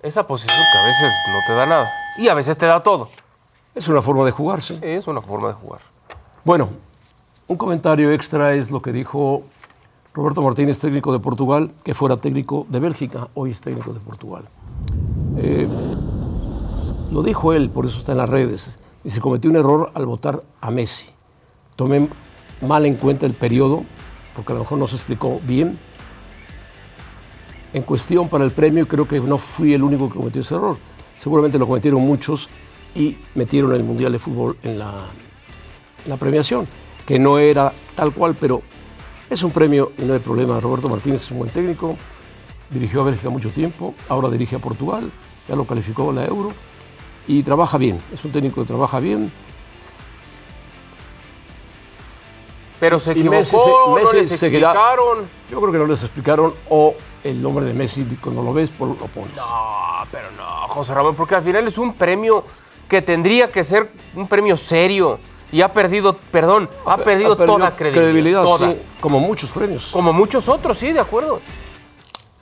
esa 0.01 0.25
posición 0.25 0.55
que 0.71 0.77
a 0.77 0.85
veces 0.85 1.11
no 1.27 1.39
te 1.47 1.53
da 1.53 1.65
nada. 1.65 1.89
Y 2.17 2.27
a 2.29 2.33
veces 2.33 2.57
te 2.57 2.65
da 2.65 2.81
todo. 2.81 3.09
Es 3.75 3.87
una 3.87 4.01
forma 4.01 4.23
de 4.25 4.31
jugarse. 4.31 4.79
Es 4.81 5.07
una 5.07 5.21
forma 5.21 5.49
de 5.49 5.53
jugar. 5.55 5.81
Bueno, 6.43 6.69
un 7.47 7.57
comentario 7.57 8.11
extra 8.11 8.53
es 8.53 8.71
lo 8.71 8.81
que 8.81 8.91
dijo 8.91 9.43
Roberto 10.13 10.41
Martínez, 10.41 10.79
técnico 10.79 11.11
de 11.11 11.19
Portugal, 11.19 11.71
que 11.83 11.93
fuera 11.93 12.17
técnico 12.17 12.65
de 12.69 12.79
Bélgica, 12.79 13.27
hoy 13.33 13.51
es 13.51 13.61
técnico 13.61 13.91
de 13.93 13.99
Portugal. 13.99 14.47
Eh, 15.37 15.67
lo 17.11 17.23
dijo 17.23 17.53
él, 17.53 17.69
por 17.69 17.85
eso 17.85 17.97
está 17.99 18.11
en 18.11 18.17
las 18.19 18.29
redes. 18.29 18.79
Y 19.03 19.09
se 19.09 19.21
cometió 19.21 19.49
un 19.49 19.55
error 19.55 19.91
al 19.93 20.05
votar 20.05 20.43
a 20.59 20.71
Messi. 20.71 21.07
Tomé 21.75 22.09
mal 22.61 22.85
en 22.85 22.95
cuenta 22.95 23.25
el 23.25 23.33
periodo, 23.33 23.85
porque 24.35 24.51
a 24.51 24.55
lo 24.55 24.61
mejor 24.61 24.77
no 24.77 24.87
se 24.87 24.95
explicó 24.95 25.39
bien. 25.43 25.79
En 27.73 27.83
cuestión 27.83 28.27
para 28.29 28.43
el 28.43 28.51
premio, 28.51 28.87
creo 28.87 29.07
que 29.07 29.19
no 29.19 29.37
fui 29.37 29.73
el 29.73 29.83
único 29.83 30.09
que 30.09 30.17
cometió 30.17 30.41
ese 30.41 30.55
error. 30.55 30.77
Seguramente 31.17 31.57
lo 31.57 31.67
cometieron 31.67 32.01
muchos 32.01 32.49
y 32.95 33.17
metieron 33.35 33.73
el 33.73 33.83
Mundial 33.83 34.11
de 34.11 34.19
Fútbol 34.19 34.57
en 34.63 34.79
la, 34.79 35.07
premiación, 36.19 36.67
que 37.05 37.19
no 37.19 37.37
era 37.37 37.71
tal 37.95 38.13
cual, 38.13 38.35
pero 38.39 38.61
es 39.29 39.43
un 39.43 39.51
premio 39.51 39.91
y 39.97 40.03
no 40.03 40.13
hay 40.13 40.19
problema. 40.19 40.59
Roberto 40.59 40.87
Martínez 40.87 41.23
es 41.23 41.31
un 41.31 41.39
buen 41.39 41.51
técnico, 41.51 41.95
dirigió 42.69 43.01
a 43.01 43.05
Bélgica 43.05 43.29
mucho 43.29 43.49
tiempo, 43.49 43.93
ahora 44.09 44.29
dirige 44.29 44.55
a 44.55 44.59
Portugal, 44.59 45.09
ya 45.47 45.55
lo 45.55 45.65
calificó 45.65 46.09
a 46.09 46.13
la 46.13 46.25
Euro 46.25 46.53
y 47.27 47.43
trabaja 47.43 47.77
bien, 47.77 48.01
es 48.13 48.23
un 48.25 48.31
técnico 48.31 48.61
que 48.61 48.67
trabaja 48.67 48.99
bien. 48.99 49.31
Pero 52.79 52.99
se 52.99 53.11
equivocó, 53.11 53.37
Messi 53.37 53.57
se- 53.57 54.03
no 54.05 54.13
les 54.13 54.27
se 54.29 54.35
explicaron. 54.35 55.27
Yo 55.49 55.59
creo 55.59 55.71
que 55.71 55.77
no 55.79 55.85
les 55.85 56.03
explicaron 56.03 56.53
o 56.69 56.93
el 57.23 57.41
nombre 57.41 57.65
de 57.65 57.73
Messi 57.73 58.05
cuando 58.21 58.43
lo 58.43 58.53
ves 58.53 58.69
por 58.69 58.87
lo 58.89 58.95
pones. 58.95 59.35
No, 59.35 60.05
pero 60.11 60.31
no, 60.31 60.67
José 60.67 60.93
Ramón, 60.93 61.15
porque 61.15 61.35
al 61.35 61.41
final 61.41 61.67
es 61.67 61.77
un 61.77 61.93
premio 61.93 62.43
que 62.87 63.01
tendría 63.01 63.51
que 63.51 63.63
ser 63.63 63.91
un 64.15 64.27
premio 64.27 64.55
serio. 64.55 65.19
Y 65.49 65.61
ha 65.61 65.71
perdido, 65.71 66.17
perdón, 66.29 66.69
ha, 66.85 66.97
perdido, 66.97 67.37
toda 67.37 67.73
credibilidad. 67.73 68.43
toda. 68.43 68.71
sí, 68.71 68.81
como 68.99 69.21
muchos 69.21 69.49
premios. 69.49 69.89
Como 69.93 70.11
muchos 70.11 70.49
otros, 70.49 70.77
sí, 70.77 70.91
de 70.91 70.99
acuerdo. 70.99 71.39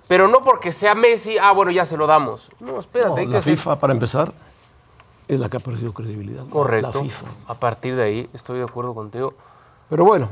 Pero 0.07 0.27
no 0.27 0.41
porque 0.41 0.71
sea 0.71 0.95
Messi, 0.95 1.37
ah, 1.37 1.51
bueno, 1.51 1.69
ya 1.71 1.85
se 1.85 1.97
lo 1.97 2.07
damos. 2.07 2.51
No, 2.59 2.79
espérate, 2.79 3.09
No, 3.09 3.15
hay 3.17 3.27
que 3.27 3.33
la 3.33 3.41
FIFA, 3.41 3.79
para 3.79 3.93
empezar, 3.93 4.33
es 5.27 5.39
la 5.39 5.49
que 5.49 5.57
ha 5.57 5.59
perdido 5.59 5.93
credibilidad. 5.93 6.43
¿no? 6.43 6.49
Correcto. 6.49 6.91
La 6.93 7.01
FIFA. 7.03 7.25
A 7.47 7.53
partir 7.55 7.95
de 7.95 8.03
ahí, 8.03 8.29
estoy 8.33 8.57
de 8.59 8.63
acuerdo 8.65 8.93
contigo. 8.93 9.33
Pero 9.89 10.05
bueno, 10.05 10.29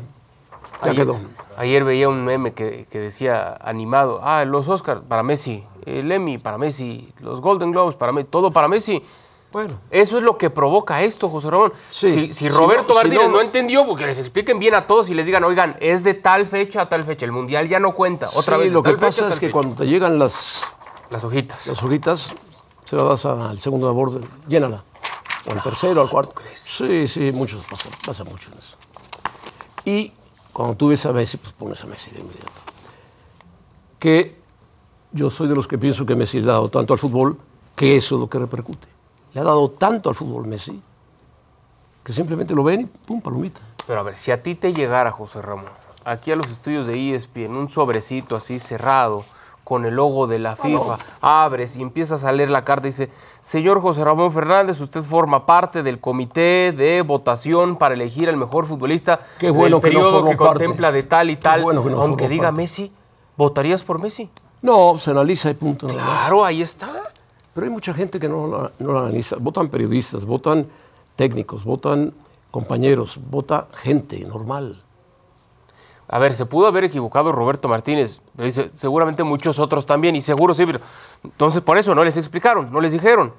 ya 0.84 0.92
ayer, 0.92 1.04
quedó. 1.06 1.20
ayer 1.58 1.84
veía 1.84 2.10
un 2.10 2.24
meme 2.26 2.54
que, 2.54 2.88
que 2.90 3.00
decía 3.00 3.58
animado, 3.62 4.20
ah, 4.24 4.46
los 4.46 4.68
Oscars 4.70 5.02
para 5.08 5.24
Messi, 5.24 5.64
el 5.86 6.12
Emmy 6.12 6.38
para 6.38 6.58
Messi, 6.58 7.12
los 7.20 7.42
Golden 7.42 7.72
Globes 7.72 7.96
para 7.96 8.12
Messi, 8.12 8.28
todo 8.30 8.52
para 8.52 8.68
Messi. 8.68 9.04
Bueno, 9.52 9.76
Eso 9.92 10.18
es 10.18 10.24
lo 10.24 10.36
que 10.36 10.50
provoca 10.50 11.04
esto, 11.04 11.30
José 11.30 11.52
Ramón. 11.52 11.74
Sí. 11.92 12.12
Si, 12.12 12.28
si 12.28 12.34
Si 12.34 12.50
Roberto 12.50 12.88
no- 12.88 12.94
si 12.96 13.06
Martínez 13.06 13.28
no- 13.28 13.34
no, 13.34 13.42
entendió, 13.42 13.86
porque 13.86 14.04
les 14.08 14.18
expliquen 14.18 14.58
bien 14.58 14.74
a 14.74 14.88
todos 14.88 15.10
y 15.10 15.14
les 15.14 15.28
digan, 15.28 15.44
oigan, 15.44 15.78
es 15.80 16.04
de 16.04 16.16
tal 16.16 16.48
fecha 16.48 16.82
a 16.82 16.90
tal 16.90 17.04
fecha, 17.04 17.24
el 17.26 17.32
Mundial 17.32 17.70
ya 17.70 17.80
no 17.80 17.94
cuenta. 17.94 18.30
Otra 18.34 18.56
sí, 18.58 18.64
vez, 18.64 18.74
lo 18.74 18.82
que 18.82 18.92
fecha 18.94 19.06
pasa 19.06 19.28
es 19.28 19.34
que 19.40 19.48
fecha. 19.48 19.54
cuando 19.54 19.76
te 19.76 19.86
llegan 19.86 20.18
las, 20.18 20.76
Las 21.12 21.24
hojitas. 21.24 21.68
las 21.68 21.84
hojitas, 21.84 22.34
se 22.86 22.96
las 22.96 23.24
das 23.24 23.26
al 23.26 23.60
segundo 23.60 23.88
de 23.88 23.94
borde, 23.94 24.28
llénala. 24.48 24.84
O 25.48 25.52
al 25.52 25.62
tercero, 25.62 26.02
al 26.02 26.10
cuarto. 26.10 26.34
Sí, 26.56 27.08
sí, 27.08 27.32
muchos 27.32 27.66
pasa, 27.66 27.90
pasa 28.06 28.24
mucho 28.24 28.50
en 28.52 28.58
eso. 28.58 28.78
Y 29.86 30.12
cuando 30.52 30.76
tú 30.76 30.90
ves 30.90 31.06
a 31.06 31.12
Messi, 31.12 31.38
pues 31.38 31.54
pones 31.54 31.84
a 31.84 31.88
Messi 31.88 32.12
de 32.12 32.22
inmediato. 32.22 32.52
Que 34.00 34.38
yo 35.12 35.30
soy 35.30 35.48
de 35.48 35.56
los 35.56 35.68
que 35.68 35.78
pienso 35.78 36.06
que 36.06 36.16
Messi 36.16 36.40
le 36.40 36.50
ha 36.50 36.54
dado 36.54 36.70
tanto 36.70 36.94
al 36.94 37.00
fútbol 37.00 37.38
que 37.76 37.96
eso 37.96 38.16
es 38.16 38.22
lo 38.22 38.30
que 38.30 38.40
repercute. 38.40 38.88
Le 39.34 39.42
ha 39.42 39.44
dado 39.44 39.72
tanto 39.72 40.10
al 40.10 40.16
fútbol 40.16 40.48
Messi 40.48 40.82
que 42.04 42.14
simplemente 42.14 42.54
lo 42.54 42.64
ven 42.64 42.82
y 42.82 42.86
pum, 42.86 43.22
palomita. 43.22 43.62
Pero 43.88 44.00
a 44.00 44.04
ver, 44.04 44.16
si 44.16 44.32
a 44.32 44.44
ti 44.44 44.56
te 44.56 44.74
llegara, 44.74 45.12
José 45.12 45.42
Ramón, 45.42 45.72
aquí 46.04 46.32
a 46.32 46.36
los 46.36 46.48
estudios 46.50 46.88
de 46.88 47.16
ESPN, 47.16 47.56
un 47.56 47.70
sobrecito 47.70 48.36
así 48.36 48.60
cerrado, 48.60 49.24
con 49.74 49.86
el 49.86 49.96
logo 49.96 50.28
de 50.28 50.38
la 50.38 50.56
FIFA, 50.56 51.00
abres 51.20 51.76
y 51.78 51.82
empiezas 51.82 52.24
a 52.26 52.32
leer 52.32 52.52
la 52.52 52.62
carta 52.62 52.86
y 52.86 52.92
dice, 52.92 53.10
señor 53.42 53.82
José 53.82 54.04
Ramón 54.04 54.32
Fernández, 54.32 54.80
usted 54.80 55.02
forma 55.02 55.48
parte 55.48 55.82
del 55.82 56.00
comité 56.00 56.72
de 56.78 57.02
votación 57.02 57.76
para 57.78 57.96
elegir 57.96 58.30
al 58.30 58.38
mejor 58.38 58.68
futbolista 58.68 59.20
Qué 59.40 59.50
bueno 59.50 59.80
del 59.80 59.90
que 59.90 59.96
no 59.96 60.00
periodo 60.04 60.26
que 60.26 60.36
parte. 60.38 60.60
contempla 60.60 60.92
de 60.92 61.02
tal 61.02 61.32
y 61.32 61.38
tal. 61.38 61.64
bueno 61.64 61.84
que 61.84 61.90
no 61.90 62.00
Aunque 62.04 62.30
diga 62.30 62.50
parte. 62.50 62.62
Messi, 62.62 62.92
¿votarías 63.36 63.82
por 63.82 64.00
Messi? 64.00 64.30
No, 64.62 64.96
se 65.00 65.10
analiza 65.10 65.50
y 65.50 65.56
punto. 65.56 65.88
Claro, 65.88 66.46
ahí 66.46 66.62
está. 66.62 66.94
Pero 67.56 67.66
hay 67.66 67.72
mucha 67.72 67.96
gente 67.96 68.20
que 68.20 68.30
no 68.30 68.46
la, 68.46 68.72
no 68.78 68.94
la 68.94 69.00
analiza. 69.00 69.38
Votan 69.40 69.70
periodistas, 69.70 70.24
votan 70.24 70.68
técnicos, 71.16 71.64
votan 71.64 72.14
compañeros, 72.52 73.20
vota 73.28 73.68
gente 73.74 74.24
normal. 74.24 74.84
A 76.08 76.20
ver, 76.20 76.34
se 76.34 76.46
pudo 76.46 76.68
haber 76.68 76.84
equivocado 76.84 77.32
Roberto 77.32 77.68
Martínez, 77.68 78.20
pero 78.36 78.46
dice, 78.46 78.70
seguramente 78.72 79.24
muchos 79.24 79.58
otros 79.60 79.86
también, 79.86 80.16
y 80.16 80.22
seguro 80.22 80.54
sí, 80.54 80.66
pero 80.66 80.80
entonces 81.24 81.62
por 81.62 81.78
eso 81.78 81.96
no 81.96 82.04
les 82.04 82.18
explicaron, 82.18 82.72
no 82.72 82.80
les 82.82 82.92
dijeron. 82.92 83.34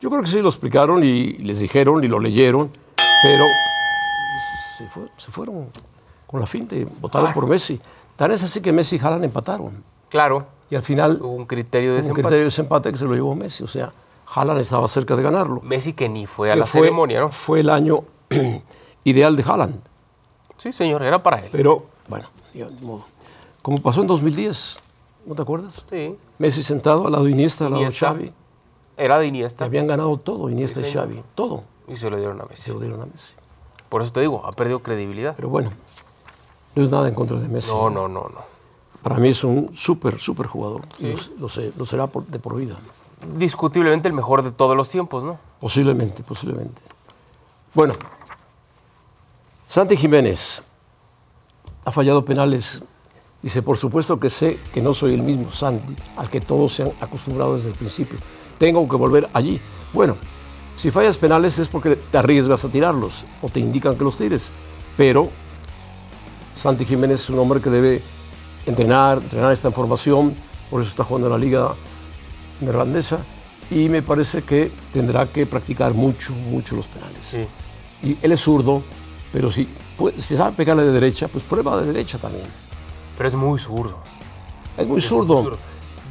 Yo 0.00 0.10
creo 0.10 0.22
que 0.22 0.28
sí 0.28 0.40
lo 0.40 0.48
explicaron 0.48 1.04
y 1.04 1.34
les 1.38 1.60
dijeron 1.60 2.02
y 2.02 2.08
lo 2.08 2.18
leyeron, 2.18 2.70
pero 3.22 3.44
se, 4.78 4.86
fue- 4.86 5.08
se 5.16 5.30
fueron 5.30 5.68
con 6.26 6.40
la 6.40 6.46
fin 6.46 6.66
de 6.68 6.86
votar 7.00 7.32
por 7.34 7.46
Messi. 7.46 7.80
Tan 8.16 8.32
es 8.32 8.42
así 8.42 8.60
que 8.60 8.72
Messi 8.72 8.96
y 8.96 8.98
Haaland 8.98 9.24
empataron. 9.24 9.82
Claro, 10.08 10.46
Y 10.70 10.74
al 10.76 10.82
final 10.82 11.18
hubo 11.22 11.32
un 11.34 11.46
criterio 11.46 11.90
de 11.90 11.96
hubo 11.96 11.98
un 11.98 12.02
desempate. 12.02 12.22
criterio 12.22 12.38
de 12.38 12.44
desempate 12.44 12.90
que 12.92 12.96
se 12.98 13.04
lo 13.04 13.14
llevó 13.14 13.34
Messi. 13.34 13.62
O 13.64 13.68
sea, 13.68 13.92
Haaland 14.34 14.60
estaba 14.60 14.86
cerca 14.88 15.16
de 15.16 15.22
ganarlo. 15.22 15.60
Messi 15.62 15.92
que 15.92 16.08
ni 16.08 16.26
fue 16.26 16.50
a 16.50 16.54
Que 16.54 16.60
la 16.60 16.66
fue, 16.66 16.80
ceremonia, 16.82 17.20
¿no? 17.20 17.30
Fue 17.30 17.60
el 17.60 17.70
año 17.70 18.04
ideal 19.04 19.36
de 19.36 19.42
Haaland. 19.42 19.80
Sí, 20.56 20.72
señor, 20.72 21.02
era 21.02 21.22
para 21.22 21.38
él. 21.40 21.48
Pero, 21.52 21.86
bueno, 22.10 22.28
modo. 22.82 23.04
Como 23.62 23.78
pasó 23.78 24.00
en 24.02 24.06
2010, 24.08 24.78
¿no 25.26 25.34
te 25.34 25.42
acuerdas? 25.42 25.84
Sí, 25.88 26.16
Messi 26.38 26.62
sentado 26.62 27.06
al 27.06 27.12
lado 27.12 27.24
de 27.24 27.30
Iniesta, 27.30 27.66
al 27.66 27.72
lado 27.72 27.84
de. 27.84 27.92
Xavi. 27.92 28.32
era 28.96 29.18
de 29.18 29.26
Iniesta 29.26 29.64
habían 29.64 29.86
ganado 29.86 30.16
todo, 30.18 30.50
Iniesta 30.50 30.80
y. 30.80 30.92
Xavi. 30.92 31.22
Todo. 31.34 31.64
y 31.88 31.96
se 31.96 32.10
lo 32.10 32.16
dieron 32.18 32.40
a 32.40 32.44
Se 32.44 32.48
Messi. 32.50 32.70
lo 32.72 32.80
dieron 32.80 33.00
a 33.02 33.06
Messi. 33.06 33.34
Por 33.88 34.02
eso 34.02 34.12
te 34.12 34.20
digo, 34.20 34.44
ha 34.46 34.52
perdido 34.52 34.80
credibilidad. 34.80 35.34
Pero 35.36 35.48
bueno, 35.48 35.72
no 36.74 36.82
es 36.82 36.90
nada 36.90 37.08
en 37.08 37.14
contra 37.14 37.38
de 37.38 37.48
Messi. 37.48 37.70
No, 37.70 37.88
no, 37.90 38.06
no, 38.08 38.28
no. 38.28 38.50
Para 39.02 39.16
mí 39.16 39.30
es 39.30 39.42
un 39.44 39.70
súper, 39.74 40.18
súper 40.18 40.46
jugador. 40.46 40.82
Lo, 41.00 41.16
lo 41.38 41.48
sé- 41.48 41.72
lo 41.76 41.86
será 41.86 42.06
por- 42.06 42.26
de 42.26 42.38
por 42.38 42.54
vida. 42.56 42.76
Discutiblemente 43.36 44.08
el 44.08 44.14
mejor 44.14 44.42
de 44.42 44.50
todos 44.52 44.76
los 44.76 44.88
tiempos, 44.88 45.24
¿no? 45.24 45.38
Posiblemente, 45.60 46.22
posiblemente. 46.22 46.80
Bueno, 47.74 47.94
Santi 49.66 49.96
Jiménez 49.96 50.62
ha 51.84 51.90
fallado 51.90 52.24
penales. 52.24 52.82
Dice, 53.42 53.62
por 53.62 53.76
supuesto 53.76 54.20
que 54.20 54.28
sé 54.28 54.58
que 54.72 54.82
no 54.82 54.92
soy 54.92 55.14
el 55.14 55.22
mismo 55.22 55.50
Santi 55.50 55.96
al 56.16 56.28
que 56.28 56.40
todos 56.40 56.74
se 56.74 56.82
han 56.82 56.92
acostumbrado 57.00 57.54
desde 57.54 57.70
el 57.70 57.74
principio. 57.74 58.18
Tengo 58.58 58.86
que 58.88 58.96
volver 58.96 59.30
allí. 59.32 59.60
Bueno, 59.92 60.16
si 60.76 60.90
fallas 60.90 61.16
penales 61.16 61.58
es 61.58 61.68
porque 61.68 61.96
te 61.96 62.18
arriesgas 62.18 62.64
a 62.64 62.68
tirarlos 62.68 63.24
o 63.40 63.48
te 63.48 63.60
indican 63.60 63.96
que 63.96 64.04
los 64.04 64.18
tires. 64.18 64.50
Pero 64.96 65.30
Santi 66.56 66.84
Jiménez 66.84 67.20
es 67.20 67.30
un 67.30 67.38
hombre 67.38 67.60
que 67.60 67.70
debe 67.70 68.02
entrenar, 68.66 69.18
entrenar 69.18 69.52
esta 69.52 69.68
información, 69.68 70.34
por 70.70 70.82
eso 70.82 70.90
está 70.90 71.04
jugando 71.04 71.28
en 71.28 71.32
la 71.32 71.38
liga 71.38 71.74
neerlandesa 72.60 73.18
y 73.70 73.88
me 73.88 74.02
parece 74.02 74.42
que 74.42 74.70
tendrá 74.92 75.26
que 75.26 75.46
practicar 75.46 75.94
mucho, 75.94 76.32
mucho 76.32 76.76
los 76.76 76.86
penales. 76.86 77.20
Sí. 77.22 77.46
Y 78.02 78.16
él 78.22 78.32
es 78.32 78.40
zurdo, 78.40 78.82
pero 79.32 79.50
si, 79.50 79.68
puede- 80.00 80.20
si 80.20 80.36
sabe 80.36 80.52
pegarle 80.56 80.82
de 80.84 80.92
derecha, 80.92 81.28
pues 81.28 81.44
prueba 81.44 81.78
de 81.78 81.86
derecha 81.86 82.18
también. 82.18 82.46
Pero 83.16 83.28
es 83.28 83.34
muy 83.34 83.58
zurdo. 83.58 83.98
Es 84.76 84.86
muy 84.86 85.00
zurdo. 85.00 85.42
zurdo. 85.42 85.58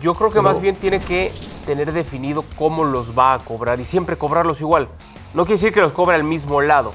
Yo 0.02 0.14
creo 0.14 0.30
que 0.32 0.42
más 0.42 0.62
bien 0.62 0.76
tiene 0.76 1.00
que 1.02 1.32
tener 1.66 1.92
definido 1.92 2.46
cómo 2.58 2.84
los 2.86 3.18
va 3.18 3.34
a 3.34 3.40
cobrar 3.40 3.80
y 3.82 3.86
siempre 3.86 4.16
cobrarlos 4.18 4.62
igual. 4.62 4.88
No 5.34 5.44
quiere 5.44 5.56
decir 5.60 5.74
que 5.74 5.82
los 5.82 5.92
cobre 5.92 6.16
al 6.16 6.24
mismo 6.24 6.62
lado, 6.62 6.94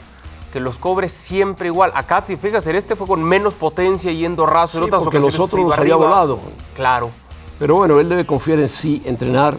que 0.53 0.61
los 0.61 0.79
cobre 0.79 1.09
siempre 1.09 1.67
igual. 1.69 1.91
Acá, 1.95 2.25
si 2.27 2.37
fijas, 2.37 2.67
en 2.69 2.77
este 2.77 2.97
fue 2.97 3.07
con 3.07 3.23
menos 3.23 3.55
potencia 3.55 4.11
yendo 4.13 4.47
raso, 4.47 4.79
en 4.79 4.85
Sí, 4.85 4.89
otras 4.89 5.03
porque 5.03 5.19
los 5.19 5.39
otros 5.39 5.65
los 5.65 5.77
había 5.79 5.97
volado. 5.97 6.39
Claro. 6.75 7.11
Pero 7.59 7.75
bueno, 7.75 8.01
él 8.01 8.09
debe 8.09 8.25
confiar 8.25 8.59
en 8.61 8.69
sí, 8.69 9.03
entrenar, 9.05 9.59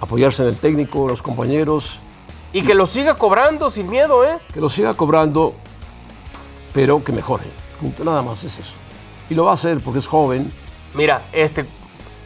apoyarse 0.00 0.42
en 0.42 0.48
el 0.48 0.56
técnico, 0.56 1.02
en 1.02 1.08
los 1.08 1.22
compañeros, 1.22 1.98
Y 2.54 2.62
que 2.62 2.74
lo 2.74 2.84
siga 2.84 3.14
cobrando 3.14 3.70
sin 3.70 3.88
miedo, 3.88 4.24
¿eh? 4.24 4.36
que 4.52 4.60
lo 4.60 4.68
siga 4.68 4.92
cobrando, 4.92 5.54
pero 6.72 7.02
que 7.04 7.12
mejore. 7.12 7.44
Punto, 7.80 8.04
nada 8.04 8.22
más 8.22 8.42
es 8.44 8.58
eso. 8.58 8.74
Y 9.30 9.34
lo 9.34 9.44
va 9.44 9.52
a 9.52 9.54
hacer 9.54 9.80
porque 9.80 9.98
es 9.98 10.06
joven. 10.06 10.52
Mira, 10.94 11.22
este 11.32 11.64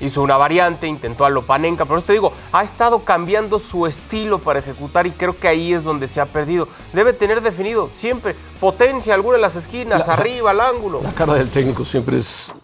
hizo 0.01 0.21
una 0.21 0.37
variante, 0.37 0.87
intentó 0.87 1.25
a 1.25 1.31
Lopanenka, 1.31 1.87
pero 1.87 2.03
te 2.03 2.13
digo, 2.13 2.33
ha 2.53 2.63
estado 2.63 2.99
cambiando 3.05 3.59
su 3.59 3.87
estilo 3.87 4.39
para 4.39 4.59
ejecutar 4.59 5.07
y 5.07 5.11
creo 5.13 5.39
que 5.39 5.49
ahí 5.49 5.73
es 5.73 5.85
donde 5.85 6.07
se 6.09 6.21
ha 6.21 6.27
perdido. 6.27 6.69
Debe 6.93 7.13
tener 7.15 7.41
definido 7.41 7.89
siempre 7.97 8.37
potencia, 8.61 9.15
alguna 9.15 9.37
en 9.37 9.43
las 9.43 9.57
esquinas, 9.57 10.07
La- 10.07 10.13
arriba, 10.15 10.51
al 10.51 10.61
ángulo. 10.61 11.01
La 11.03 11.13
cara 11.13 11.33
del 11.35 11.49
técnico 11.51 11.85
siempre 11.85 12.19
es 12.19 12.55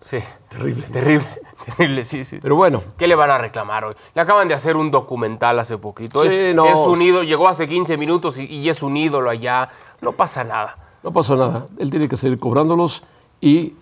Sí, 0.00 0.18
terrible. 0.48 0.86
terrible, 0.88 1.26
terrible, 1.76 2.04
sí, 2.04 2.24
sí. 2.24 2.38
Pero 2.42 2.56
bueno, 2.56 2.82
¿Qué 2.98 3.06
le 3.06 3.14
van 3.14 3.30
a 3.30 3.38
reclamar 3.38 3.84
hoy? 3.84 3.94
Le 4.14 4.20
acaban 4.20 4.48
de 4.48 4.54
hacer 4.54 4.76
un 4.76 4.90
documental 4.90 5.58
hace 5.60 5.78
poquito. 5.78 6.22
Sí, 6.28 6.34
es, 6.34 6.54
no, 6.54 6.66
es 6.66 6.74
un 6.76 7.00
ídolo, 7.00 7.22
llegó 7.22 7.48
hace 7.48 7.68
15 7.68 7.96
minutos 7.96 8.36
y, 8.38 8.46
y 8.46 8.68
es 8.68 8.82
un 8.82 8.96
ídolo 8.96 9.30
allá. 9.30 9.70
No 10.02 10.12
pasa 10.12 10.44
nada. 10.44 10.76
no 11.02 11.12
pasa 11.12 11.34
nada. 11.36 11.66
Él 11.78 11.90
tiene 11.90 12.08
que 12.08 12.16
seguir 12.16 12.38
cobrándolos 12.38 13.02
y 13.40 13.74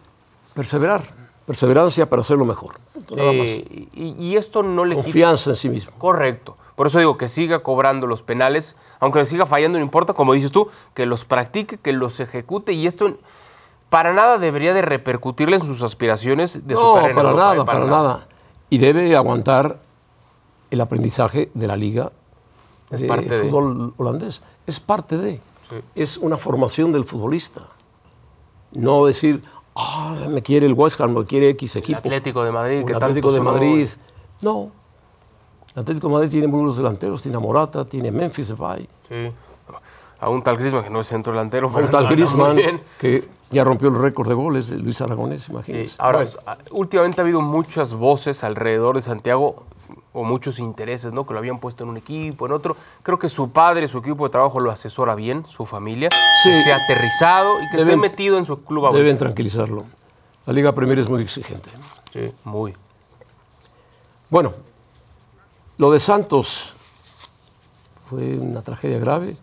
perseverar. 0.55 1.03
Perseverancia 1.47 2.09
para 2.09 2.21
hacerlo 2.23 2.45
mejor. 2.45 2.79
Nada 3.17 3.33
más. 3.33 3.49
Eh, 3.49 3.89
y, 3.93 4.15
y 4.19 4.37
esto 4.37 4.63
no 4.63 4.85
le 4.85 4.95
quita 4.95 5.05
Confianza 5.05 5.51
en 5.51 5.57
sí 5.57 5.69
mismo. 5.69 5.93
Correcto. 5.99 6.57
Por 6.77 6.87
eso 6.87 6.99
digo 6.99 7.19
que 7.19 7.29
siga 7.29 7.59
cobrando 7.63 8.07
los 8.07 8.23
penales, 8.23 8.77
aunque 9.01 9.19
le 9.19 9.27
siga 9.27 9.45
fallando, 9.47 9.79
no 9.79 9.85
importa, 9.85 10.15
como 10.15 10.33
dices 10.33 10.53
tú, 10.53 10.69
que 10.95 11.05
los 11.07 11.25
practique, 11.25 11.77
que 11.79 11.93
los 11.93 12.21
ejecute 12.21 12.73
y 12.73 12.87
esto 12.87 13.17
para 13.91 14.13
nada 14.15 14.39
debería 14.39 14.73
de 14.73 14.81
repercutirle 14.83 15.57
en 15.57 15.65
sus 15.67 15.83
aspiraciones 15.83 16.67
de 16.67 16.77
su 16.77 16.95
carrera 16.95 17.15
para 17.17 17.33
nada, 17.35 17.65
para 17.65 17.85
nada. 17.87 18.29
Y 18.71 18.79
debe 18.79 19.15
aguantar 19.17 19.79
el 20.71 20.81
aprendizaje 20.81 21.51
de 21.53 21.67
la 21.67 21.77
liga 21.77 22.13
Es 22.91 23.01
de 23.01 23.09
parte 23.09 23.29
de- 23.29 23.43
fútbol 23.43 23.93
holandés. 23.97 24.43
Es 24.67 24.79
parte 24.79 25.19
de. 25.19 25.41
Sí. 25.71 25.77
Es 25.95 26.19
una 26.19 26.37
formación 26.37 26.93
del 26.93 27.05
futbolista. 27.05 27.63
No 28.73 29.07
decir, 29.07 29.43
ah, 29.75 30.17
me 30.29 30.43
quiere 30.43 30.67
el 30.67 30.75
West 30.75 31.01
Ham, 31.01 31.15
me 31.15 31.25
quiere 31.25 31.49
X 31.51 31.77
El 31.77 31.83
equipo. 31.83 31.99
Atlético 31.99 32.43
de 32.45 32.53
Madrid, 32.53 32.85
que 32.85 32.95
Atlético 32.95 33.33
de 33.33 33.41
Madrid. 33.41 33.89
No. 34.43 34.71
El 35.75 35.81
Atlético 35.83 36.09
de 36.09 36.13
Madrid 36.15 36.31
tiene 36.31 36.47
muy 36.49 36.59
buenos 36.61 36.77
delanteros. 36.77 37.23
Tiene 37.23 37.37
a 37.37 37.41
Morata, 37.41 37.85
tiene 37.85 38.11
Memphis 38.11 38.49
Depay. 38.49 38.89
Sí. 39.09 39.33
A 40.21 40.29
un 40.29 40.43
tal 40.43 40.57
Griezmann 40.59 40.85
que 40.85 40.91
no 40.91 41.01
es 41.01 41.07
centro 41.07 41.33
delantero. 41.33 41.71
a 41.75 41.79
Un 41.79 41.91
tal 41.91 42.07
Griezmann, 42.09 42.55
bien. 42.57 42.83
que 42.99 43.27
ya 43.51 43.65
rompió 43.65 43.89
el 43.89 43.95
récord 43.99 44.29
de 44.29 44.35
goles 44.35 44.69
de 44.69 44.79
Luis 44.79 45.01
Aragonés, 45.01 45.45
Sí, 45.45 45.53
imagínense. 45.53 45.95
Ahora, 45.99 46.19
Bueno, 46.19 46.33
a- 46.47 46.59
últimamente 46.73 47.21
ha 47.21 47.25
habido 47.25 47.41
muchas 47.41 47.95
voces 47.95 48.45
alrededor 48.45 48.97
de 48.97 49.03
Santiago 49.03 49.63
o 50.13 50.25
muchos 50.25 50.59
intereses, 50.59 51.13
¿no? 51.13 51.25
Que 51.27 51.33
lo 51.33 51.39
habían 51.39 51.59
puesto 51.61 51.85
en 51.85 51.91
un 51.91 51.97
equipo, 51.97 52.47
en 52.47 52.53
otro. 52.53 52.77
Creo 53.03 53.19
que 53.19 53.29
su 53.29 53.51
padre, 53.51 53.87
su 53.89 53.99
equipo 53.99 54.25
de 54.25 54.31
trabajo 54.31 54.59
lo 54.61 54.71
asesora 54.71 55.15
bien, 55.15 55.47
su 55.47 55.67
familia, 55.67 56.09
Sí. 56.43 56.51
que 56.51 56.59
esté 56.59 56.73
aterrizado 56.73 57.61
y 57.63 57.71
que 57.71 57.83
esté 57.83 57.97
metido 57.97 58.37
en 58.39 58.45
su 58.45 58.63
club. 58.65 58.87
ahorita. 58.87 58.99
deben 59.03 59.19
tranquilizarlo. 59.19 59.85
La 60.47 60.53
Liga 60.53 60.73
Premier 60.75 60.99
es 60.99 61.09
muy 61.09 61.23
exigente. 61.23 61.71
Sí, 62.13 62.33
muy. 62.45 62.75
Bueno, 64.31 64.53
lo 65.77 65.91
de 65.93 66.01
Santos 66.01 66.75
fue 68.09 68.37
una 68.39 68.63
tragedia 68.63 68.99
grave, 68.99 69.37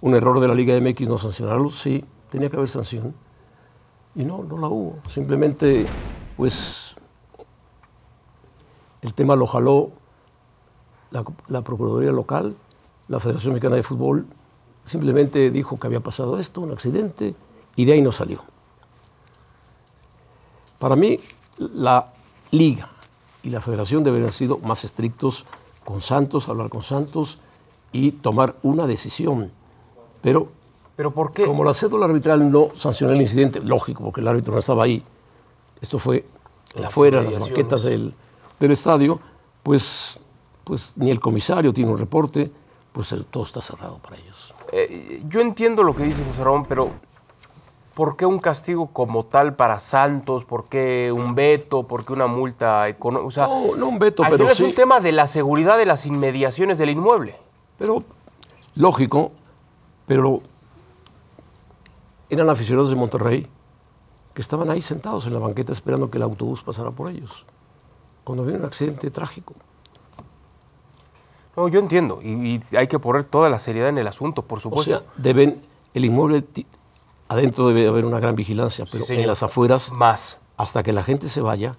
un 0.00 0.14
error 0.14 0.38
de 0.40 0.48
la 0.48 0.54
Liga 0.54 0.74
MX 0.80 1.08
no 1.08 1.18
sancionarlo, 1.18 1.70
sí, 1.70 2.04
tenía 2.30 2.48
que 2.48 2.56
haber 2.56 2.68
sanción. 2.68 3.14
Y 4.14 4.24
no, 4.24 4.44
no 4.44 4.58
la 4.58 4.68
hubo. 4.68 4.98
Simplemente, 5.08 5.86
pues, 6.36 6.94
el 9.00 9.14
tema 9.14 9.34
lo 9.36 9.46
jaló 9.46 9.90
la, 11.12 11.24
la 11.48 11.62
Procuraduría 11.62 12.12
Local, 12.12 12.56
la 13.08 13.20
Federación 13.20 13.54
Mexicana 13.54 13.76
de 13.76 13.82
Fútbol, 13.82 14.26
simplemente 14.84 15.50
dijo 15.50 15.78
que 15.78 15.86
había 15.86 16.00
pasado 16.00 16.38
esto, 16.38 16.60
un 16.60 16.72
accidente, 16.72 17.34
y 17.76 17.84
de 17.84 17.92
ahí 17.92 18.02
no 18.02 18.12
salió. 18.12 18.42
Para 20.78 20.96
mí, 20.96 21.18
la 21.58 22.12
liga 22.50 22.90
y 23.42 23.50
la 23.50 23.60
federación 23.60 24.02
deberían 24.02 24.24
haber 24.24 24.34
sido 24.34 24.58
más 24.58 24.84
estrictos 24.84 25.46
con 25.84 26.00
Santos, 26.00 26.48
hablar 26.48 26.68
con 26.68 26.82
Santos 26.82 27.38
y 27.92 28.12
tomar 28.12 28.56
una 28.62 28.86
decisión. 28.86 29.50
Pero 30.22 30.48
¿Pero 30.96 31.10
por 31.12 31.32
qué? 31.32 31.46
como 31.46 31.64
la 31.64 31.74
cédula 31.74 32.04
arbitral 32.04 32.50
no 32.50 32.70
sancionó 32.74 33.12
el 33.12 33.20
incidente, 33.20 33.60
lógico, 33.60 34.04
porque 34.04 34.20
el 34.20 34.28
árbitro 34.28 34.52
no 34.52 34.58
estaba 34.58 34.84
ahí, 34.84 35.02
esto 35.80 35.98
fue 35.98 36.24
afuera, 36.84 37.20
en 37.20 37.26
las 37.26 37.38
maquetas 37.38 37.84
del, 37.84 38.14
del 38.60 38.70
estadio, 38.70 39.18
pues, 39.62 40.18
pues 40.64 40.98
ni 40.98 41.10
el 41.10 41.20
comisario 41.20 41.72
tiene 41.72 41.90
un 41.90 41.98
reporte, 41.98 42.50
pues 42.92 43.14
todo 43.30 43.44
está 43.44 43.60
cerrado 43.60 43.98
para 43.98 44.16
ellos. 44.16 44.54
Eh, 44.72 45.22
yo 45.28 45.40
entiendo 45.40 45.82
lo 45.82 45.94
que 45.94 46.04
dice 46.04 46.22
José 46.24 46.44
Ramón, 46.44 46.66
pero 46.68 46.90
¿por 47.94 48.16
qué 48.16 48.26
un 48.26 48.38
castigo 48.38 48.88
como 48.88 49.24
tal 49.24 49.54
para 49.54 49.80
Santos? 49.80 50.44
¿Por 50.44 50.66
qué 50.66 51.10
un 51.12 51.34
veto? 51.34 51.82
¿Por 51.84 52.04
qué 52.04 52.12
una 52.12 52.26
multa 52.26 52.88
económica? 52.88 53.26
O 53.26 53.30
sea, 53.30 53.46
No, 53.46 53.76
no 53.76 53.88
un 53.88 53.98
veto, 53.98 54.22
al 54.22 54.30
pero 54.30 54.44
final 54.44 54.56
sí. 54.56 54.62
es 54.62 54.68
un 54.68 54.74
tema 54.74 55.00
de 55.00 55.12
la 55.12 55.26
seguridad 55.26 55.76
de 55.78 55.86
las 55.86 56.06
inmediaciones 56.06 56.78
del 56.78 56.90
inmueble. 56.90 57.34
Pero, 57.78 58.02
lógico, 58.76 59.32
pero 60.06 60.40
eran 62.30 62.48
aficionados 62.48 62.90
de 62.90 62.96
Monterrey 62.96 63.46
que 64.34 64.40
estaban 64.40 64.70
ahí 64.70 64.80
sentados 64.80 65.26
en 65.26 65.34
la 65.34 65.38
banqueta 65.38 65.72
esperando 65.72 66.10
que 66.10 66.16
el 66.18 66.22
autobús 66.22 66.62
pasara 66.62 66.90
por 66.90 67.10
ellos. 67.10 67.44
Cuando 68.24 68.44
vino 68.44 68.58
un 68.60 68.64
accidente 68.64 69.10
trágico. 69.10 69.54
No, 71.56 71.68
yo 71.68 71.80
entiendo, 71.80 72.20
y, 72.22 72.28
y 72.56 72.60
hay 72.76 72.86
que 72.86 72.98
poner 72.98 73.24
toda 73.24 73.48
la 73.48 73.58
seriedad 73.58 73.88
en 73.90 73.98
el 73.98 74.06
asunto, 74.06 74.42
por 74.42 74.58
O 74.58 74.60
supuesto. 74.60 74.90
sea, 74.90 75.02
deben, 75.16 75.60
el 75.92 76.04
inmueble, 76.04 76.44
adentro 77.28 77.68
debe 77.68 77.86
haber 77.88 78.04
una 78.06 78.20
gran 78.20 78.34
vigilancia, 78.36 78.86
pero 78.90 79.04
en 79.08 79.26
las 79.26 79.42
afueras, 79.42 79.92
Más. 79.92 80.38
hasta 80.56 80.82
que 80.82 80.92
la 80.92 81.02
gente 81.02 81.28
se 81.28 81.40
vaya, 81.42 81.76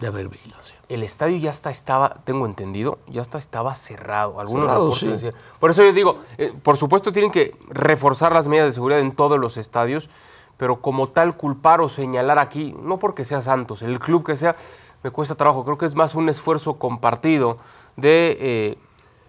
debe 0.00 0.14
haber 0.20 0.28
vigilancia. 0.28 0.76
El 0.88 1.02
estadio 1.04 1.36
ya 1.38 1.50
está, 1.50 1.70
estaba, 1.70 2.16
tengo 2.24 2.46
entendido, 2.46 2.98
ya 3.08 3.22
está, 3.22 3.38
estaba 3.38 3.74
cerrado. 3.74 4.40
Algunos 4.40 4.66
Cerrado, 4.66 4.84
reportes 4.86 5.00
sí. 5.20 5.26
decían- 5.26 5.34
Por 5.60 5.70
eso 5.70 5.84
yo 5.84 5.92
digo, 5.92 6.18
eh, 6.38 6.52
por 6.62 6.76
supuesto 6.76 7.12
tienen 7.12 7.30
que 7.30 7.54
reforzar 7.68 8.32
las 8.32 8.48
medidas 8.48 8.66
de 8.68 8.72
seguridad 8.72 9.00
en 9.00 9.12
todos 9.12 9.38
los 9.38 9.56
estadios, 9.56 10.08
pero 10.56 10.80
como 10.80 11.08
tal 11.08 11.36
culpar 11.36 11.80
o 11.80 11.88
señalar 11.88 12.38
aquí, 12.40 12.74
no 12.82 12.98
porque 12.98 13.24
sea 13.24 13.40
Santos, 13.40 13.82
el 13.82 13.98
club 14.00 14.24
que 14.26 14.34
sea, 14.36 14.56
me 15.04 15.10
cuesta 15.12 15.34
trabajo. 15.36 15.64
Creo 15.64 15.78
que 15.78 15.86
es 15.86 15.94
más 15.94 16.14
un 16.16 16.28
esfuerzo 16.28 16.74
compartido 16.74 17.58
de 17.96 18.36
eh, 18.40 18.78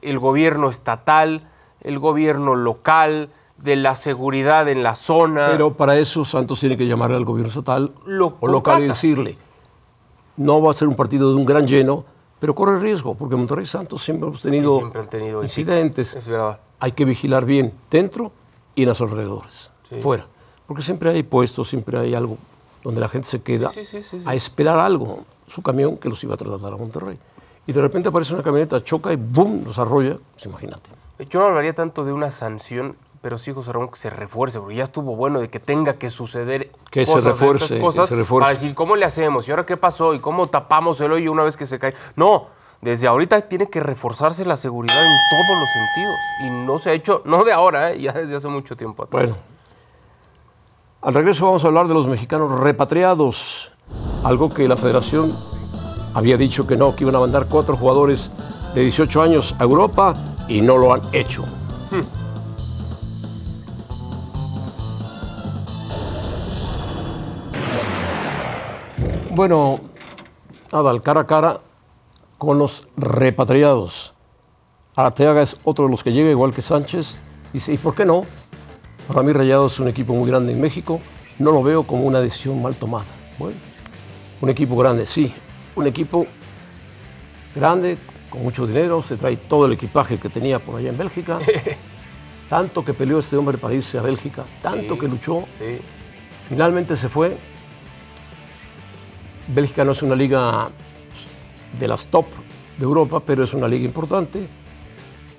el 0.02 0.20
gobierno 0.20 0.70
estatal, 0.70 1.48
el 1.82 2.00
gobierno 2.00 2.56
local, 2.56 3.30
de 3.58 3.76
la 3.76 3.96
seguridad 3.96 4.68
en 4.70 4.82
la 4.84 4.96
zona. 4.96 5.50
Pero 5.52 5.74
para 5.74 5.98
eso 5.98 6.26
Santos 6.26 6.60
tiene 6.60 6.78
que 6.78 6.88
llamarle 6.88 7.18
al 7.18 7.26
gobierno 7.26 7.50
estatal 7.50 7.92
Lo 8.06 8.38
o 8.40 8.48
local 8.48 8.84
y 8.84 8.88
decirle, 8.88 9.38
no 10.38 10.62
va 10.62 10.72
a 10.72 10.74
ser 10.74 10.88
un 10.88 10.96
partido 10.96 11.30
de 11.30 11.36
un 11.36 11.46
gran 11.46 11.68
lleno, 11.68 12.04
pero 12.40 12.56
corre 12.56 12.80
riesgo, 12.80 13.14
porque 13.16 13.36
Monterrey 13.36 13.64
y 13.64 13.68
Santos 13.68 14.02
siempre 14.04 14.28
hemos 14.28 14.42
tenido, 14.42 14.74
Sí, 14.74 14.80
siempre 14.80 15.02
han 15.02 15.10
tenido 15.10 15.44
incidentes. 15.44 16.16
es 16.16 16.28
verdad. 16.28 16.60
Hay 16.80 16.94
que 16.94 17.06
vigilar 17.06 17.46
bien 17.46 17.74
dentro 17.92 18.32
y 18.74 18.84
en 18.84 18.90
los 18.90 19.00
alrededores, 19.02 19.70
Sí. 19.88 20.02
fuera. 20.02 20.26
Porque 20.66 20.82
siempre 20.82 21.12
hay 21.12 21.22
puestos, 21.24 21.68
siempre 21.70 22.00
hay 22.00 22.16
algo 22.16 22.38
donde 22.84 23.00
la 23.02 23.10
gente 23.10 23.28
se 23.28 23.42
queda 23.42 23.70
sí. 23.70 23.84
a 24.26 24.34
esperar 24.34 24.80
algo, 24.80 25.26
su 25.46 25.62
camión 25.62 25.98
que 25.98 26.10
los 26.10 26.24
iba 26.24 26.34
a 26.34 26.38
trasladar 26.38 26.74
a 26.74 26.78
Monterrey. 26.78 27.20
Y 27.72 27.74
de 27.74 27.80
repente 27.80 28.10
aparece 28.10 28.34
una 28.34 28.44
camioneta, 28.44 28.84
choca 28.84 29.14
y 29.14 29.16
¡boom! 29.16 29.64
los 29.64 29.80
arrolla. 29.80 30.18
Pues 30.34 30.46
imagínate. 30.46 30.90
Yo 31.30 31.40
no 31.40 31.46
hablaría 31.46 31.74
tanto 31.74 32.04
de 32.04 32.12
una 32.12 32.30
sanción, 32.30 32.98
pero 33.22 33.38
sí, 33.38 33.54
José 33.54 33.72
Ramón, 33.72 33.88
que 33.88 33.96
se 33.96 34.10
refuerce, 34.10 34.60
porque 34.60 34.76
ya 34.76 34.84
estuvo 34.84 35.16
bueno 35.16 35.40
de 35.40 35.50
que 35.50 35.62
tenga 35.62 35.94
que 35.94 36.10
suceder 36.10 36.70
Que 36.90 37.06
se 37.06 37.14
cosas 37.14 37.24
de 37.24 37.32
refuerce, 37.32 37.64
estas 37.64 37.78
que 37.78 37.82
cosas 37.82 38.10
se 38.10 38.16
refuerce. 38.18 38.44
para 38.44 38.54
decir, 38.54 38.76
¿cómo 38.76 38.98
le 38.98 39.06
hacemos? 39.06 39.48
¿Y 39.48 39.52
ahora 39.52 39.66
qué 39.66 39.78
pasó? 39.78 40.14
¿Y 40.14 40.20
cómo 40.20 40.48
tapamos 40.48 41.00
el 41.00 41.14
hoyo 41.14 41.32
una 41.32 41.44
vez 41.44 41.56
que 41.56 41.66
se 41.66 41.80
cae? 41.80 41.94
No, 42.18 42.48
desde 42.82 43.08
ahorita 43.08 43.40
tiene 43.40 43.70
que 43.70 43.80
reforzarse 43.80 44.44
la 44.44 44.58
seguridad 44.58 45.02
en 45.02 45.18
todos 45.30 45.62
los 45.62 45.70
sentidos. 45.70 46.16
Y 46.44 46.50
no 46.68 46.78
se 46.78 46.90
ha 46.90 46.94
hecho, 46.94 47.22
no 47.24 47.46
de 47.46 47.54
ahora, 47.54 47.94
¿eh? 47.94 48.02
ya 48.02 48.12
desde 48.12 48.36
hace 48.36 48.50
mucho 48.50 48.76
tiempo 48.76 49.04
atrás. 49.04 49.24
Bueno, 49.24 49.38
al 51.04 51.14
regreso 51.14 51.46
vamos 51.46 51.64
a 51.64 51.68
hablar 51.68 51.88
de 51.88 51.94
los 51.94 52.06
mexicanos 52.06 52.52
repatriados, 52.60 53.72
algo 54.26 54.50
que 54.50 54.68
la 54.68 54.76
federación 54.76 55.34
había 56.14 56.38
dicho 56.38 56.68
que 56.68 56.78
no, 56.78 56.96
que 56.96 57.04
iban 57.04 57.16
a 57.16 57.20
mandar 57.20 57.48
cuatro 57.48 57.76
jugadores 57.76 58.32
de 58.74 58.82
18 58.82 59.22
años 59.22 59.56
a 59.60 59.64
Europa 59.64 60.16
y 60.48 60.62
no 60.62 60.78
lo 60.78 60.94
han 60.94 61.02
hecho. 61.14 61.46
Bueno, 69.34 69.80
Adal, 70.72 71.02
cara 71.02 71.22
a 71.22 71.26
cara 71.26 71.62
con 72.38 72.58
los 72.58 72.88
repatriados. 72.98 74.14
Arteaga 74.96 75.42
es 75.42 75.58
otro 75.64 75.86
de 75.86 75.92
los 75.92 76.04
que 76.04 76.12
llega, 76.12 76.30
igual 76.30 76.54
que 76.54 76.62
Sánchez. 76.62 77.16
Dice, 77.54 77.74
¿y 77.74 77.78
por 77.78 77.96
qué 77.96 78.06
no? 78.06 78.26
Para 79.08 79.24
mí 79.24 79.32
Rayados 79.32 79.74
es 79.74 79.80
un 79.80 79.88
equipo 79.88 80.14
muy 80.14 80.30
grande 80.30 80.54
en 80.54 80.60
México. 80.60 81.00
No 81.40 81.52
lo 81.52 81.64
veo 81.64 81.84
como 81.84 82.04
una 82.04 82.20
decisión 82.20 82.62
mal 82.62 82.76
tomada. 82.76 83.06
Bueno, 83.40 83.58
un 84.42 84.50
equipo 84.50 84.76
grande, 84.76 85.06
sí. 85.06 85.34
Un 85.76 85.88
equipo 85.88 86.26
grande, 87.56 87.98
con 88.30 88.44
mucho 88.44 88.68
dinero, 88.68 89.02
se 89.02 89.18
trae 89.18 89.38
todo 89.38 89.66
el 89.66 89.74
equipaje 89.74 90.18
que 90.18 90.30
tenía 90.30 90.60
por 90.60 90.78
allá 90.80 90.90
en 90.90 90.98
Bélgica. 90.98 91.40
tanto 92.50 92.84
que 92.84 92.94
peleó 92.94 93.20
este 93.20 93.38
hombre 93.38 93.58
para 93.58 93.74
irse 93.74 93.98
a 93.98 94.02
Bélgica, 94.02 94.44
tanto 94.62 94.96
Sí. 94.96 95.00
que 95.00 95.08
luchó. 95.08 95.46
Sí. 95.58 95.80
Finalmente 96.50 96.96
se 96.98 97.08
fue. 97.08 97.38
Bélgica 99.48 99.84
no 99.86 99.94
es 99.94 100.02
una 100.04 100.16
liga 100.16 100.70
de 101.80 101.88
las 101.88 102.08
top 102.08 102.26
de 102.78 102.84
Europa, 102.84 103.22
pero 103.26 103.44
es 103.44 103.54
una 103.54 103.68
liga 103.68 103.86
importante. 103.86 104.48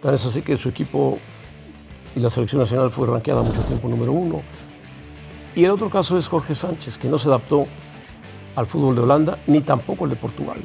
Tan 0.00 0.14
es 0.14 0.24
así 0.24 0.42
que 0.42 0.56
su 0.56 0.68
equipo 0.70 1.18
y 2.16 2.20
la 2.20 2.30
selección 2.30 2.60
nacional 2.60 2.90
fue 2.90 3.06
ranqueada 3.06 3.42
mucho 3.42 3.62
tiempo 3.62 3.88
número 3.88 4.12
uno. 4.12 4.42
Y 5.54 5.64
el 5.64 5.70
otro 5.70 5.90
caso 5.90 6.16
es 6.16 6.26
Jorge 6.28 6.54
Sánchez, 6.54 6.96
que 6.98 7.08
no 7.08 7.18
se 7.18 7.28
adaptó 7.28 7.66
al 8.56 8.66
fútbol 8.66 8.94
de 8.94 9.02
Holanda 9.02 9.38
ni 9.46 9.60
tampoco 9.60 10.04
al 10.04 10.10
de 10.10 10.16
Portugal. 10.16 10.58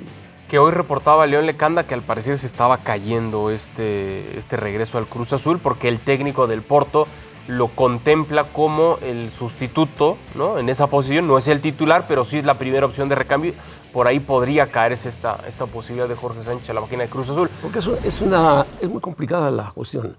Que 0.48 0.60
hoy 0.60 0.72
reportaba 0.72 1.28
León 1.28 1.46
Lecanda 1.46 1.86
que 1.86 1.94
al 1.94 2.04
parecer 2.04 2.38
se 2.38 2.48
estaba 2.48 2.78
cayendo 2.78 3.50
este, 3.50 4.38
este 4.38 4.56
regreso 4.58 4.98
al 4.98 5.08
Cruz 5.08 5.34
Azul 5.34 5.60
porque 5.60 5.90
el 5.90 6.00
técnico 6.00 6.48
del 6.48 6.62
Porto 6.62 7.08
lo 7.48 7.70
contempla 7.70 8.46
como 8.46 8.98
el 9.02 9.32
sustituto 9.32 10.18
¿no? 10.36 10.58
en 10.58 10.70
esa 10.70 10.88
posición. 10.88 11.28
No 11.28 11.38
es 11.38 11.48
el 11.48 11.62
titular, 11.62 12.06
pero 12.08 12.24
sí 12.24 12.38
es 12.38 12.46
la 12.46 12.58
primera 12.58 12.86
opción 12.86 13.10
de 13.10 13.16
recambio. 13.16 13.54
Por 13.94 14.08
ahí 14.08 14.20
podría 14.20 14.70
caerse 14.72 15.10
esta, 15.10 15.40
esta 15.48 15.66
posibilidad 15.66 16.08
de 16.08 16.16
Jorge 16.16 16.44
Sánchez 16.44 16.70
a 16.70 16.74
la 16.74 16.82
máquina 16.82 17.04
de 17.04 17.10
Cruz 17.10 17.30
Azul. 17.30 17.50
Porque 17.62 17.80
es, 17.80 17.88
es 17.88 18.22
una, 18.22 18.66
es 18.82 18.90
muy 18.90 19.02
complicada 19.02 19.50
la 19.50 19.72
cuestión. 19.72 20.18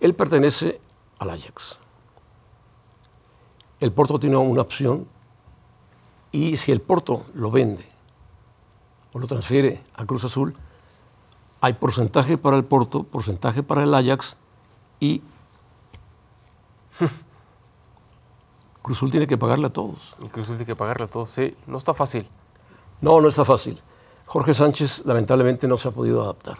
Él 0.00 0.14
pertenece 0.14 0.80
al 1.18 1.30
Ajax. 1.30 1.80
El 3.80 3.92
Porto 3.92 4.18
tiene 4.18 4.36
una 4.36 4.62
opción 4.62 5.06
y 6.32 6.56
si 6.56 6.72
el 6.72 6.80
Porto 6.80 7.24
lo 7.34 7.50
vende 7.50 7.86
o 9.12 9.18
lo 9.18 9.26
transfiere 9.26 9.82
a 9.94 10.04
Cruz 10.04 10.24
Azul, 10.24 10.54
hay 11.60 11.72
porcentaje 11.72 12.38
para 12.38 12.56
el 12.56 12.64
Porto, 12.64 13.02
porcentaje 13.04 13.62
para 13.62 13.82
el 13.82 13.94
Ajax 13.94 14.36
y 15.00 15.22
Cruz 18.82 18.98
Azul 18.98 19.10
tiene 19.10 19.26
que 19.26 19.36
pagarle 19.36 19.66
a 19.66 19.70
todos. 19.70 20.16
Y 20.20 20.26
Cruz 20.28 20.46
Azul 20.46 20.56
tiene 20.56 20.66
que 20.66 20.76
pagarle 20.76 21.04
a 21.04 21.08
todos. 21.08 21.30
Sí, 21.30 21.56
no 21.66 21.78
está 21.78 21.94
fácil. 21.94 22.28
No, 23.00 23.20
no 23.20 23.28
está 23.28 23.44
fácil. 23.44 23.80
Jorge 24.26 24.54
Sánchez 24.54 25.04
lamentablemente 25.06 25.66
no 25.68 25.76
se 25.76 25.88
ha 25.88 25.90
podido 25.90 26.22
adaptar. 26.22 26.58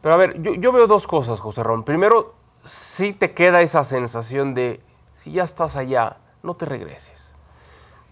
Pero 0.00 0.14
a 0.14 0.16
ver, 0.18 0.42
yo, 0.42 0.54
yo 0.54 0.72
veo 0.72 0.86
dos 0.86 1.06
cosas, 1.06 1.40
José 1.40 1.62
Ron. 1.62 1.84
Primero, 1.84 2.34
sí 2.64 3.12
te 3.12 3.32
queda 3.32 3.62
esa 3.62 3.84
sensación 3.84 4.54
de, 4.54 4.82
si 5.12 5.32
ya 5.32 5.44
estás 5.44 5.76
allá, 5.76 6.18
no 6.42 6.54
te 6.54 6.66
regreses. 6.66 7.31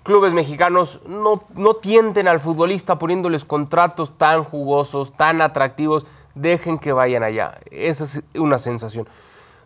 Clubes 0.02 0.32
mexicanos 0.32 1.00
no, 1.06 1.42
no 1.54 1.74
tienten 1.74 2.26
al 2.26 2.40
futbolista 2.40 2.98
poniéndoles 2.98 3.44
contratos 3.44 4.16
tan 4.16 4.44
jugosos, 4.44 5.12
tan 5.12 5.42
atractivos, 5.42 6.06
dejen 6.34 6.78
que 6.78 6.92
vayan 6.92 7.22
allá. 7.22 7.58
Esa 7.70 8.04
es 8.04 8.22
una 8.34 8.58
sensación. 8.58 9.06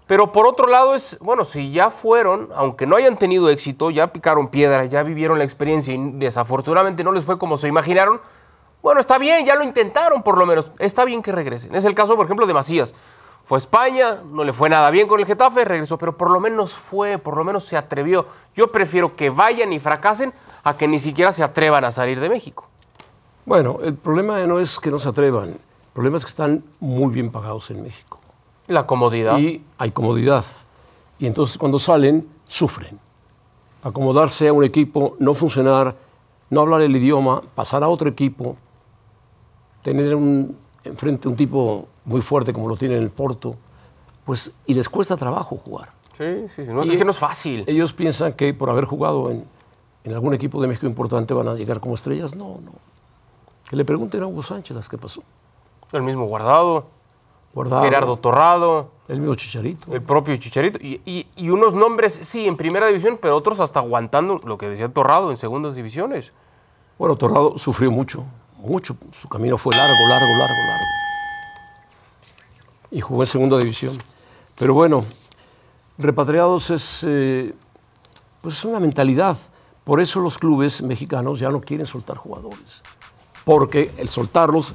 Pero 0.07 0.33
por 0.33 0.47
otro 0.47 0.67
lado 0.67 0.95
es, 0.95 1.19
bueno, 1.21 1.45
si 1.45 1.73
ya 1.73 1.91
fueron, 1.91 2.51
aunque 2.55 2.87
no 2.87 2.97
hayan 2.97 3.17
tenido 3.17 3.49
éxito, 3.49 3.91
ya 3.91 4.13
picaron 4.13 4.49
piedra, 4.49 4.85
ya 4.85 5.03
vivieron 5.03 5.39
la 5.39 5.45
experiencia 5.45 5.95
y 5.95 5.99
desafortunadamente 6.15 7.05
no 7.05 7.13
les 7.13 7.25
fue 7.25 7.39
como 7.39 7.57
se 7.57 7.69
imaginaron, 7.69 8.21
bueno, 8.83 9.01
está 9.01 9.17
bien, 9.17 9.47
ya 9.47 9.55
lo 9.55 9.65
intentaron 9.65 10.23
por 10.23 10.37
lo 10.37 10.45
menos, 10.45 10.71
está 10.79 11.07
bien 11.07 11.23
que 11.23 11.33
regresen. 11.33 11.75
Es 11.75 11.87
el 11.87 11.95
caso, 11.95 12.17
por 12.17 12.27
ejemplo, 12.27 12.47
de 12.47 12.53
Macías. 12.53 12.95
Fue 13.45 13.57
a 13.57 13.59
España, 13.59 14.23
no 14.31 14.43
le 14.43 14.53
fue 14.55 14.71
nada 14.71 14.91
bien 14.91 15.07
con 15.07 15.21
el 15.21 15.27
Getafe, 15.27 15.65
regresó, 15.65 15.99
pero 15.99 16.17
por 16.17 16.31
lo 16.31 16.41
menos 16.41 16.73
fue, 16.73 17.19
por 17.19 17.37
lo 17.37 17.45
menos 17.45 17.65
se 17.65 17.77
atrevió. 17.77 18.27
Yo 18.57 18.73
prefiero 18.73 19.15
que 19.15 19.29
vayan 19.29 19.73
y 19.73 19.79
fracasen 19.79 20.33
a 20.63 20.77
que 20.77 20.89
ni 20.89 20.99
siquiera 20.99 21.31
se 21.31 21.43
atrevan 21.43 21.85
a 21.85 21.93
salir 21.93 22.21
de 22.21 22.31
México. 22.31 22.67
Bueno, 23.45 23.79
el 23.83 23.95
problema 23.95 24.41
no 24.47 24.59
es 24.59 24.81
que 24.81 24.91
no 24.91 24.99
se 24.99 25.11
atrevan, 25.11 25.51
el 25.51 25.59
problema 25.93 26.17
es 26.17 26.25
que 26.25 26.31
están 26.31 26.65
muy 26.81 27.13
bien 27.13 27.31
pagados 27.31 27.71
en 27.71 27.83
México. 27.83 28.19
La 28.67 28.87
comodidad. 28.87 29.37
Y 29.39 29.63
hay 29.77 29.91
comodidad. 29.91 30.45
Y 31.19 31.27
entonces 31.27 31.59
cuando 31.59 31.79
salen, 31.79 32.27
sufren. 32.49 32.99
Acomodarse 33.83 34.49
a 34.49 34.55
un 34.55 34.65
equipo, 34.65 35.17
no 35.19 35.35
funcionar, 35.35 35.95
no 36.49 36.63
hablar 36.63 36.81
el 36.81 36.97
idioma, 36.97 37.43
pasar 37.55 37.85
a 37.85 37.89
otro 37.89 38.09
equipo, 38.09 38.57
tener 39.83 40.15
un, 40.15 40.57
enfrente 40.83 41.29
un 41.29 41.37
tipo 41.37 41.89
muy 42.05 42.21
fuerte 42.23 42.53
como 42.53 42.69
lo 42.69 42.77
tiene 42.77 42.97
en 42.97 43.03
el 43.03 43.11
Porto, 43.11 43.57
pues, 44.25 44.53
y 44.67 44.75
les 44.75 44.89
cuesta 44.89 45.17
trabajo 45.17 45.57
jugar. 45.57 45.91
Sí, 46.17 46.49
sí, 46.55 46.65
sí. 46.65 46.71
No, 46.71 46.83
es 46.83 46.97
que 46.97 47.05
no 47.05 47.11
es 47.11 47.19
fácil. 47.19 47.65
Ellos 47.67 47.93
piensan 47.93 48.35
que 48.35 48.55
por 48.55 48.71
haber 48.71 48.85
jugado 48.85 49.31
en, 49.31 49.45
en 50.05 50.13
algún 50.13 50.33
equipo 50.35 50.61
de 50.63 50.69
México 50.69 50.87
importante 50.87 51.35
van 51.35 51.49
a 51.49 51.55
llegar 51.55 51.81
como 51.81 51.95
estrellas. 51.95 52.35
No, 52.37 52.59
no. 52.65 52.73
Que 53.69 53.77
le 53.77 53.85
pregunten 53.85 54.23
a 54.23 54.27
Hugo 54.27 54.43
Sánchez 54.43 54.77
las 54.77 54.89
que 54.89 54.97
pasó. 54.99 55.23
El 55.93 56.03
mismo 56.03 56.27
Guardado, 56.27 56.87
Guardado, 57.55 57.83
Gerardo 57.85 58.17
Torrado, 58.19 58.91
el 59.09 59.21
mismo 59.21 59.35
Chicharito. 59.35 59.93
el 59.95 60.03
propio 60.03 60.37
Chicharito. 60.37 60.79
Y, 60.81 61.01
y- 61.05 61.27
y 61.37 61.51
unos 61.51 61.75
nombres, 61.75 62.19
sí, 62.23 62.47
en 62.47 62.57
primera 62.57 62.87
división, 62.87 63.19
pero 63.21 63.37
otros 63.37 63.61
hasta 63.61 63.81
aguantando 63.81 64.41
lo 64.45 64.57
que 64.59 64.69
decía 64.69 64.89
Torrado 64.89 65.31
en 65.31 65.37
segundas 65.37 65.75
divisiones. 65.75 66.33
Bueno, 66.99 67.17
Torrado 67.17 67.59
sufrió 67.59 67.91
mucho, 67.91 68.25
mucho. 68.59 68.97
Su 69.11 69.29
camino 69.29 69.59
fue 69.59 69.75
largo, 69.77 69.95
largo, 70.09 70.27
largo, 70.39 70.55
largo. 70.69 70.85
Y 72.95 73.01
jugó 73.01 73.25
en 73.25 73.27
segunda 73.27 73.59
división. 73.59 73.93
Pero 74.57 74.73
bueno, 74.73 75.05
repatriados 75.99 76.71
es, 76.71 77.05
eh, 77.07 77.53
pues 78.41 78.57
es 78.57 78.65
una 78.65 78.79
mentalidad. 78.81 79.37
Por 79.83 80.01
eso 80.01 80.21
los 80.21 80.39
clubes 80.39 80.81
mexicanos 80.81 81.41
ya 81.41 81.51
no 81.51 81.61
quieren 81.61 81.87
soltar 81.87 82.17
jugadores. 82.17 82.83
Porque 83.45 83.93
el 83.99 84.09
soltarlos 84.09 84.75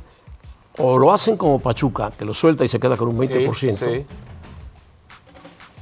O 0.77 0.97
lo 0.97 1.11
hacen 1.11 1.35
como 1.35 1.59
Pachuca, 1.59 2.11
que 2.11 2.23
lo 2.23 2.33
suelta 2.33 2.63
y 2.63 2.69
se 2.69 2.79
queda 2.79 2.95
con 2.95 3.09
un 3.09 3.17
20%. 3.17 3.53
Sí, 3.55 3.75
sí. 3.75 4.05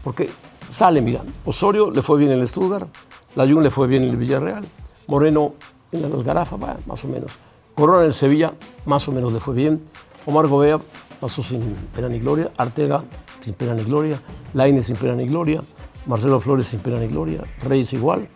Porque 0.03 0.29
sale, 0.69 1.01
mira, 1.01 1.21
Osorio 1.45 1.91
le 1.91 2.01
fue 2.01 2.17
bien 2.17 2.31
en 2.31 2.39
el 2.39 2.47
Stuttgart, 2.47 2.87
Layún 3.35 3.61
le 3.61 3.69
fue 3.69 3.85
bien 3.87 4.03
en 4.03 4.09
el 4.09 4.17
Villarreal, 4.17 4.65
Moreno 5.07 5.53
en 5.91 6.05
el 6.05 6.23
Garafa, 6.23 6.55
va, 6.55 6.77
más 6.87 7.03
o 7.03 7.07
menos. 7.07 7.31
Corona 7.75 7.99
en 7.99 8.05
el 8.05 8.13
Sevilla, 8.13 8.53
más 8.85 9.07
o 9.07 9.11
menos 9.11 9.33
le 9.33 9.39
fue 9.39 9.53
bien. 9.53 9.83
Omar 10.25 10.47
Gobea 10.47 10.79
pasó 11.19 11.43
sin 11.43 11.61
pena 11.95 12.09
ni 12.09 12.19
gloria. 12.19 12.51
Artega 12.57 13.03
sin 13.39 13.53
pena 13.53 13.73
ni 13.73 13.83
gloria. 13.83 14.21
Laine 14.53 14.81
sin 14.81 14.95
pena 14.95 15.15
ni 15.15 15.27
gloria. 15.27 15.61
Marcelo 16.05 16.39
Flores 16.39 16.67
sin 16.67 16.79
pena 16.79 16.99
ni 16.99 17.07
gloria. 17.07 17.43
Reyes 17.63 17.93
igual. 17.93 18.27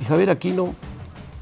Y 0.00 0.04
Javier 0.04 0.30
Aquino, 0.30 0.74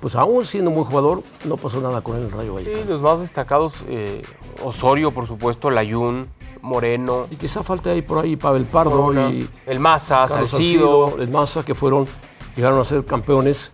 pues 0.01 0.15
aún 0.15 0.47
siendo 0.47 0.71
un 0.71 0.77
buen 0.77 0.87
jugador, 0.87 1.23
no 1.45 1.57
pasó 1.57 1.81
nada 1.81 2.01
con 2.01 2.17
él 2.17 2.23
en 2.23 2.29
el 2.29 2.33
Rayo 2.33 2.55
Vallecano. 2.55 2.83
Sí, 2.83 2.89
los 2.89 3.01
más 3.03 3.21
destacados, 3.21 3.75
eh, 3.89 4.23
Osorio, 4.65 5.13
por 5.13 5.27
supuesto, 5.27 5.71
Layún, 5.71 6.29
Moreno, 6.63 7.27
Y 7.31 7.37
quizá 7.37 7.63
falta 7.63 7.91
ahí 7.91 8.03
por 8.03 8.19
ahí 8.19 8.37
Pavel 8.37 8.65
Pardo 8.65 8.91
Corona, 8.91 9.31
y 9.31 9.49
el 9.67 9.79
Maza, 9.79 10.27
Carlos 10.29 10.51
Salcido. 10.51 11.05
Salcido, 11.07 11.23
el 11.23 11.31
Massa, 11.31 11.65
que 11.65 11.75
fueron, 11.75 12.09
llegaron 12.57 12.81
a 12.81 12.85
ser 12.85 13.05
campeones 13.05 13.71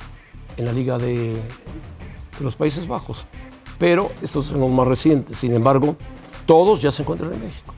en 0.57 0.67
la 0.67 0.73
Liga 0.73 0.99
de, 0.99 1.33
de 1.33 2.45
los 2.45 2.57
Países 2.57 2.87
Bajos. 2.87 3.25
Pero 3.79 4.11
estos 4.21 4.47
son 4.47 4.61
los 4.61 4.71
más 4.71 4.87
recientes. 4.87 5.39
Sin 5.39 5.55
embargo, 5.55 5.97
todos 6.46 6.83
ya 6.83 6.90
se 6.90 7.02
encuentran 7.02 7.33
en 7.33 7.44
México. 7.44 7.74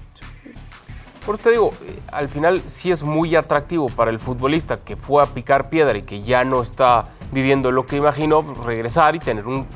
Por 1.24 1.38
te 1.38 1.52
digo, 1.52 1.72
eh, 1.86 1.98
al 2.12 2.28
final 2.28 2.60
sí 2.66 2.90
es 2.90 3.02
muy 3.02 3.34
atractivo 3.34 3.88
para 3.88 4.10
el 4.10 4.18
futbolista 4.18 4.80
que 4.80 4.96
fue 4.96 5.22
a 5.22 5.26
picar 5.26 5.70
piedra 5.70 5.96
y 5.96 6.02
que 6.02 6.22
ya 6.22 6.44
no 6.44 6.60
está 6.60 7.08
viviendo 7.32 7.70
lo 7.70 7.86
que 7.86 7.96
imaginó, 7.96 8.42
pues, 8.42 8.58
regresar 8.58 9.16
y 9.16 9.20
tener 9.20 9.46
un, 9.46 9.66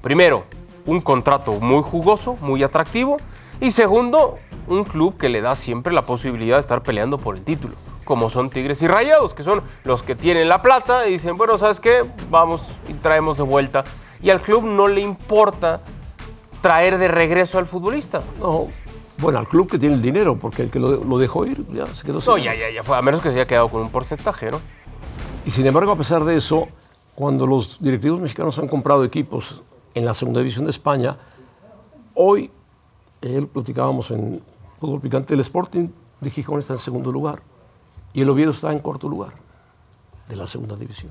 primero, 0.00 0.44
un 0.86 1.02
contrato 1.02 1.52
muy 1.60 1.82
jugoso, 1.82 2.38
muy 2.40 2.62
atractivo, 2.62 3.18
y 3.60 3.70
segundo, 3.70 4.38
un 4.66 4.84
club 4.84 5.18
que 5.18 5.28
le 5.28 5.42
da 5.42 5.54
siempre 5.54 5.92
la 5.92 6.06
posibilidad 6.06 6.56
de 6.56 6.60
estar 6.60 6.82
peleando 6.82 7.18
por 7.18 7.36
el 7.36 7.44
título, 7.44 7.74
como 8.04 8.30
son 8.30 8.48
Tigres 8.48 8.80
y 8.80 8.88
Rayados, 8.88 9.34
que 9.34 9.42
son 9.42 9.62
los 9.84 10.02
que 10.02 10.14
tienen 10.14 10.48
la 10.48 10.62
plata 10.62 11.06
y 11.06 11.12
dicen, 11.12 11.36
bueno, 11.36 11.58
¿sabes 11.58 11.80
qué? 11.80 12.04
Vamos 12.30 12.62
y 12.88 12.94
traemos 12.94 13.36
de 13.36 13.42
vuelta. 13.42 13.84
Y 14.22 14.30
al 14.30 14.40
club 14.40 14.64
no 14.64 14.88
le 14.88 15.00
importa 15.02 15.82
traer 16.60 16.98
de 16.98 17.08
regreso 17.08 17.58
al 17.58 17.66
futbolista. 17.66 18.22
No, 18.40 18.68
bueno, 19.18 19.38
al 19.40 19.48
club 19.48 19.68
que 19.68 19.78
tiene 19.78 19.96
el 19.96 20.02
dinero, 20.02 20.36
porque 20.36 20.62
el 20.62 20.70
que 20.70 20.78
lo, 20.78 21.02
lo 21.02 21.18
dejó 21.18 21.44
ir 21.44 21.66
ya 21.72 21.86
se 21.86 22.04
quedó 22.04 22.20
sin 22.20 22.30
No, 22.30 22.38
ya, 22.38 22.54
ya, 22.54 22.70
ya 22.70 22.82
fue, 22.84 22.96
a 22.96 23.02
menos 23.02 23.20
que 23.20 23.30
se 23.30 23.36
haya 23.36 23.46
quedado 23.46 23.68
con 23.68 23.82
un 23.82 23.90
porcentaje, 23.90 24.50
¿no? 24.50 24.60
Y 25.44 25.50
sin 25.50 25.66
embargo, 25.66 25.90
a 25.90 25.96
pesar 25.96 26.24
de 26.24 26.36
eso, 26.36 26.68
cuando 27.14 27.46
los 27.46 27.82
directivos 27.82 28.20
mexicanos 28.20 28.58
han 28.58 28.68
comprado 28.68 29.02
equipos 29.02 29.62
en 29.94 30.04
la 30.04 30.14
segunda 30.14 30.40
división 30.40 30.66
de 30.66 30.70
España, 30.70 31.16
hoy, 32.14 32.50
él 33.20 33.48
platicábamos 33.48 34.10
en 34.12 34.40
Fútbol 34.78 35.00
Picante, 35.00 35.34
el 35.34 35.40
Sporting 35.40 35.88
de 36.20 36.30
Gijón 36.30 36.60
está 36.60 36.74
en 36.74 36.78
segundo 36.78 37.10
lugar 37.10 37.42
y 38.12 38.20
el 38.20 38.30
Oviedo 38.30 38.52
está 38.52 38.70
en 38.70 38.78
cuarto 38.78 39.08
lugar 39.08 39.32
de 40.28 40.36
la 40.36 40.46
segunda 40.46 40.76
división, 40.76 41.10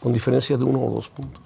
con 0.00 0.12
diferencia 0.12 0.56
de 0.56 0.62
uno 0.62 0.80
o 0.80 0.90
dos 0.92 1.08
puntos. 1.08 1.42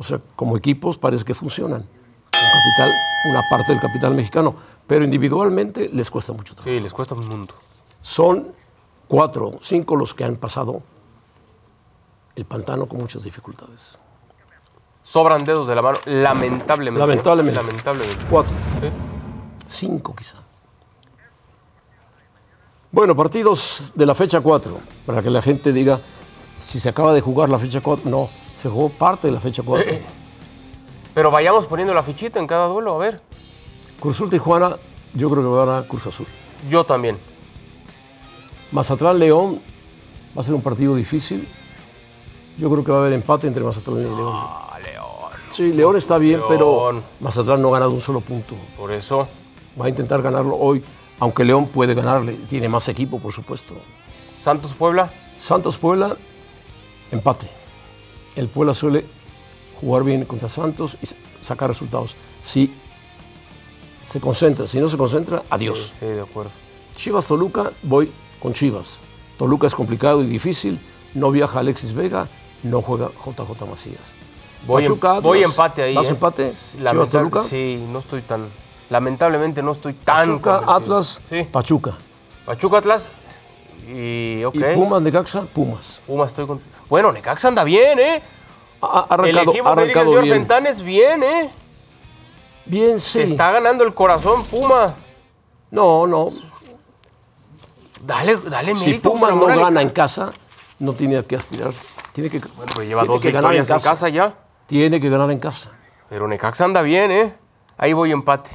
O 0.00 0.02
sea, 0.02 0.18
como 0.34 0.56
equipos 0.56 0.96
parece 0.96 1.24
que 1.24 1.34
funcionan. 1.34 1.82
Con 1.82 2.40
capital, 2.40 2.92
una 3.26 3.42
parte 3.50 3.72
del 3.72 3.80
capital 3.82 4.14
mexicano, 4.14 4.54
pero 4.86 5.04
individualmente 5.04 5.90
les 5.92 6.10
cuesta 6.10 6.32
mucho 6.32 6.54
trabajo. 6.54 6.70
Sí, 6.70 6.80
les 6.80 6.92
cuesta 6.94 7.14
un 7.14 7.28
mundo. 7.28 7.52
Son 8.00 8.48
cuatro, 9.06 9.58
cinco 9.60 9.96
los 9.96 10.14
que 10.14 10.24
han 10.24 10.36
pasado 10.36 10.82
el 12.34 12.46
pantano 12.46 12.86
con 12.86 12.98
muchas 12.98 13.24
dificultades. 13.24 13.98
Sobran 15.02 15.44
dedos 15.44 15.68
de 15.68 15.74
la 15.74 15.82
mano, 15.82 15.98
lamentablemente. 16.06 17.06
Lamentablemente. 17.06 17.60
Lamentablemente. 17.60 18.24
Cuatro, 18.30 18.54
Sí. 18.80 18.88
cinco 19.66 20.14
quizá. 20.16 20.38
Bueno, 22.92 23.14
partidos 23.14 23.92
de 23.94 24.06
la 24.06 24.14
fecha 24.14 24.40
4, 24.40 24.78
para 25.06 25.22
que 25.22 25.30
la 25.30 25.42
gente 25.42 25.72
diga 25.72 26.00
si 26.60 26.80
se 26.80 26.88
acaba 26.88 27.12
de 27.12 27.20
jugar 27.20 27.48
la 27.48 27.58
fecha 27.58 27.80
4. 27.80 28.08
No, 28.10 28.28
se 28.60 28.68
jugó 28.68 28.90
parte 28.90 29.28
de 29.28 29.32
la 29.32 29.40
fecha 29.40 29.62
4. 29.64 29.92
Pero 31.14 31.30
vayamos 31.30 31.66
poniendo 31.66 31.94
la 31.94 32.02
fichita 32.02 32.38
en 32.38 32.46
cada 32.46 32.66
duelo, 32.66 32.94
a 32.94 32.98
ver. 32.98 33.20
Cruz 33.98 34.16
Azul 34.16 34.30
Tijuana, 34.30 34.76
yo 35.14 35.30
creo 35.30 35.42
que 35.42 35.48
va 35.48 35.62
a 35.62 35.66
ganar 35.66 35.86
Cruz 35.86 36.06
Azul. 36.06 36.26
Yo 36.68 36.84
también. 36.84 37.18
Mazatlán 38.72 39.18
León 39.18 39.60
va 40.36 40.42
a 40.42 40.44
ser 40.44 40.54
un 40.54 40.62
partido 40.62 40.94
difícil. 40.94 41.48
Yo 42.58 42.70
creo 42.70 42.84
que 42.84 42.92
va 42.92 42.98
a 42.98 43.00
haber 43.00 43.14
empate 43.14 43.46
entre 43.46 43.64
Mazatlán 43.64 44.00
y 44.00 44.02
León. 44.02 44.32
Ah, 44.34 44.78
León. 44.82 45.06
Sí, 45.52 45.72
León 45.72 45.96
está 45.96 46.18
bien, 46.18 46.40
pero. 46.48 47.02
Mazatlán 47.20 47.62
no 47.62 47.68
ha 47.68 47.72
ganado 47.72 47.90
un 47.90 48.00
solo 48.00 48.20
punto. 48.20 48.54
Por 48.76 48.92
eso. 48.92 49.26
Va 49.80 49.86
a 49.86 49.88
intentar 49.88 50.20
ganarlo 50.20 50.56
hoy, 50.56 50.84
aunque 51.18 51.44
León 51.44 51.66
puede 51.68 51.94
ganarle. 51.94 52.34
Tiene 52.48 52.68
más 52.68 52.88
equipo, 52.88 53.18
por 53.18 53.32
supuesto. 53.32 53.74
Santos 54.42 54.74
Puebla. 54.74 55.10
Santos 55.36 55.78
Puebla, 55.78 56.16
empate. 57.10 57.59
El 58.36 58.48
Puebla 58.48 58.74
suele 58.74 59.04
jugar 59.80 60.04
bien 60.04 60.24
contra 60.24 60.48
Santos 60.48 60.96
y 61.02 61.08
sacar 61.44 61.68
resultados. 61.70 62.14
Si 62.42 62.72
se 64.04 64.20
concentra, 64.20 64.66
si 64.66 64.78
no 64.80 64.88
se 64.88 64.96
concentra, 64.96 65.42
adiós. 65.50 65.92
Sí, 65.98 66.06
de 66.06 66.22
acuerdo. 66.22 66.50
Chivas 66.96 67.26
Toluca, 67.26 67.70
voy 67.82 68.10
con 68.40 68.52
Chivas. 68.52 68.98
Toluca 69.38 69.66
es 69.66 69.74
complicado 69.74 70.22
y 70.22 70.26
difícil. 70.26 70.80
No 71.14 71.30
viaja 71.30 71.60
Alexis 71.60 71.92
Vega, 71.92 72.28
no 72.62 72.82
juega 72.82 73.10
JJ 73.24 73.66
Macías. 73.68 74.14
Voy, 74.66 74.82
en- 74.84 74.88
Pachuca, 74.90 75.20
voy 75.20 75.38
Atlas, 75.38 75.50
empate 75.52 75.82
ahí. 75.82 75.94
¿Vas 75.94 76.06
¿eh? 76.06 76.10
empate? 76.10 76.52
Chivas 76.52 77.10
Toluca. 77.10 77.42
Sí, 77.44 77.84
no 77.90 77.98
estoy 77.98 78.22
tan. 78.22 78.46
Lamentablemente 78.90 79.62
no 79.62 79.72
estoy 79.72 79.94
tan. 79.94 80.26
Pachuca. 80.40 80.62
Atlas, 80.66 81.20
Sí. 81.28 81.42
Pachuca. 81.50 81.96
Pachuca, 82.44 82.78
Atlas. 82.78 83.08
Y. 83.88 84.44
Ok. 84.44 84.56
Y 84.56 84.74
Pumas, 84.74 85.00
Necaxa, 85.02 85.42
Pumas. 85.42 86.00
Pumas 86.06 86.28
estoy 86.28 86.46
con. 86.46 86.60
Bueno, 86.90 87.12
Necaxa 87.12 87.48
anda 87.48 87.64
bien, 87.64 87.98
¿eh? 87.98 88.22
Ha, 88.82 89.06
ha 89.08 89.14
el 89.14 89.38
arrancado, 89.38 89.50
equipo 89.52 89.68
arrancado 89.68 90.06
señor 90.06 90.22
bien. 90.24 90.34
Fentanes 90.36 90.82
bien, 90.82 91.22
¿eh? 91.22 91.50
Bien, 92.66 93.00
sí. 93.00 93.18
Te 93.20 93.24
está 93.24 93.50
ganando 93.52 93.84
el 93.84 93.94
corazón, 93.94 94.44
Puma. 94.44 94.94
No, 95.70 96.06
no. 96.06 96.28
Dale, 98.04 98.36
dale 98.36 98.74
Si 98.74 98.86
mérito. 98.86 99.12
Pumas 99.12 99.30
no 99.30 99.36
Ramón 99.36 99.50
Ale- 99.52 99.62
gana 99.62 99.82
en 99.82 99.90
casa, 99.90 100.30
no 100.78 100.92
tiene 100.94 101.22
que 101.24 101.36
aspirar. 101.36 101.72
Tiene 102.12 102.28
que, 102.30 102.38
Bueno, 102.40 102.82
lleva 102.82 103.02
tiene 103.02 103.06
dos 103.14 103.20
que 103.22 103.30
ganar 103.30 103.50
victorias 103.52 103.70
en 103.70 103.88
casa. 103.90 104.08
ya. 104.08 104.34
Tiene 104.66 105.00
que 105.00 105.08
ganar 105.08 105.30
en 105.30 105.38
casa. 105.38 105.70
Pero 106.08 106.26
Necaxa 106.26 106.64
anda 106.64 106.82
bien, 106.82 107.10
¿eh? 107.12 107.36
Ahí 107.76 107.92
voy 107.92 108.10
empate. 108.12 108.50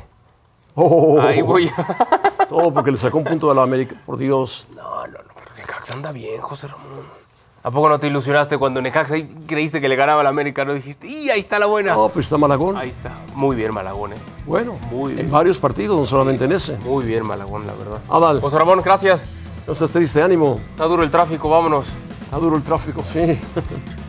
Oh, 0.73 1.21
Ahí 1.21 1.41
voy. 1.41 1.71
Todo 2.49 2.73
porque 2.73 2.91
le 2.91 2.97
sacó 2.97 3.17
un 3.19 3.23
punto 3.23 3.47
de 3.49 3.55
la 3.55 3.63
América. 3.63 3.95
Por 4.05 4.17
Dios. 4.17 4.67
No, 4.75 5.05
no, 5.07 5.19
no. 5.19 5.33
pero 5.35 5.55
Necaxa 5.55 5.93
anda 5.93 6.11
bien, 6.11 6.41
José 6.41 6.67
Ramón. 6.67 7.24
¿A 7.65 7.71
poco 7.71 7.89
no 7.89 7.97
te 7.99 8.05
ilusionaste 8.05 8.59
cuando 8.59 8.79
Necaxa 8.79 9.15
creíste 9.47 9.81
que 9.81 9.89
le 9.89 9.95
ganaba 9.95 10.21
al 10.21 10.27
América? 10.27 10.63
No 10.63 10.75
dijiste, 10.75 11.07
¡y 11.07 11.31
ahí 11.31 11.39
está 11.39 11.57
la 11.57 11.65
buena! 11.65 11.95
No, 11.95 12.09
pues 12.09 12.27
está 12.27 12.37
Malagón. 12.37 12.77
Ahí 12.77 12.91
está. 12.91 13.11
Muy 13.33 13.55
bien, 13.55 13.73
Malagón, 13.73 14.13
¿eh? 14.13 14.17
Bueno, 14.45 14.77
Muy 14.91 15.13
bien. 15.13 15.25
en 15.25 15.31
varios 15.31 15.57
partidos, 15.57 15.97
no 15.97 16.05
solamente 16.05 16.45
en 16.45 16.51
ese. 16.51 16.77
Muy 16.85 17.03
bien, 17.05 17.25
Malagón, 17.25 17.65
la 17.65 17.73
verdad. 17.73 18.01
Adal, 18.07 18.39
José 18.39 18.59
Ramón, 18.59 18.83
gracias. 18.85 19.25
no 19.65 19.73
seas 19.73 19.91
triste, 19.91 20.21
ánimo. 20.21 20.59
Está 20.69 20.83
duro 20.85 21.01
el 21.01 21.09
tráfico, 21.09 21.49
vámonos. 21.49 21.87
Está 22.25 22.37
duro 22.37 22.55
el 22.55 22.61
tráfico, 22.61 23.03
sí. 23.11 23.19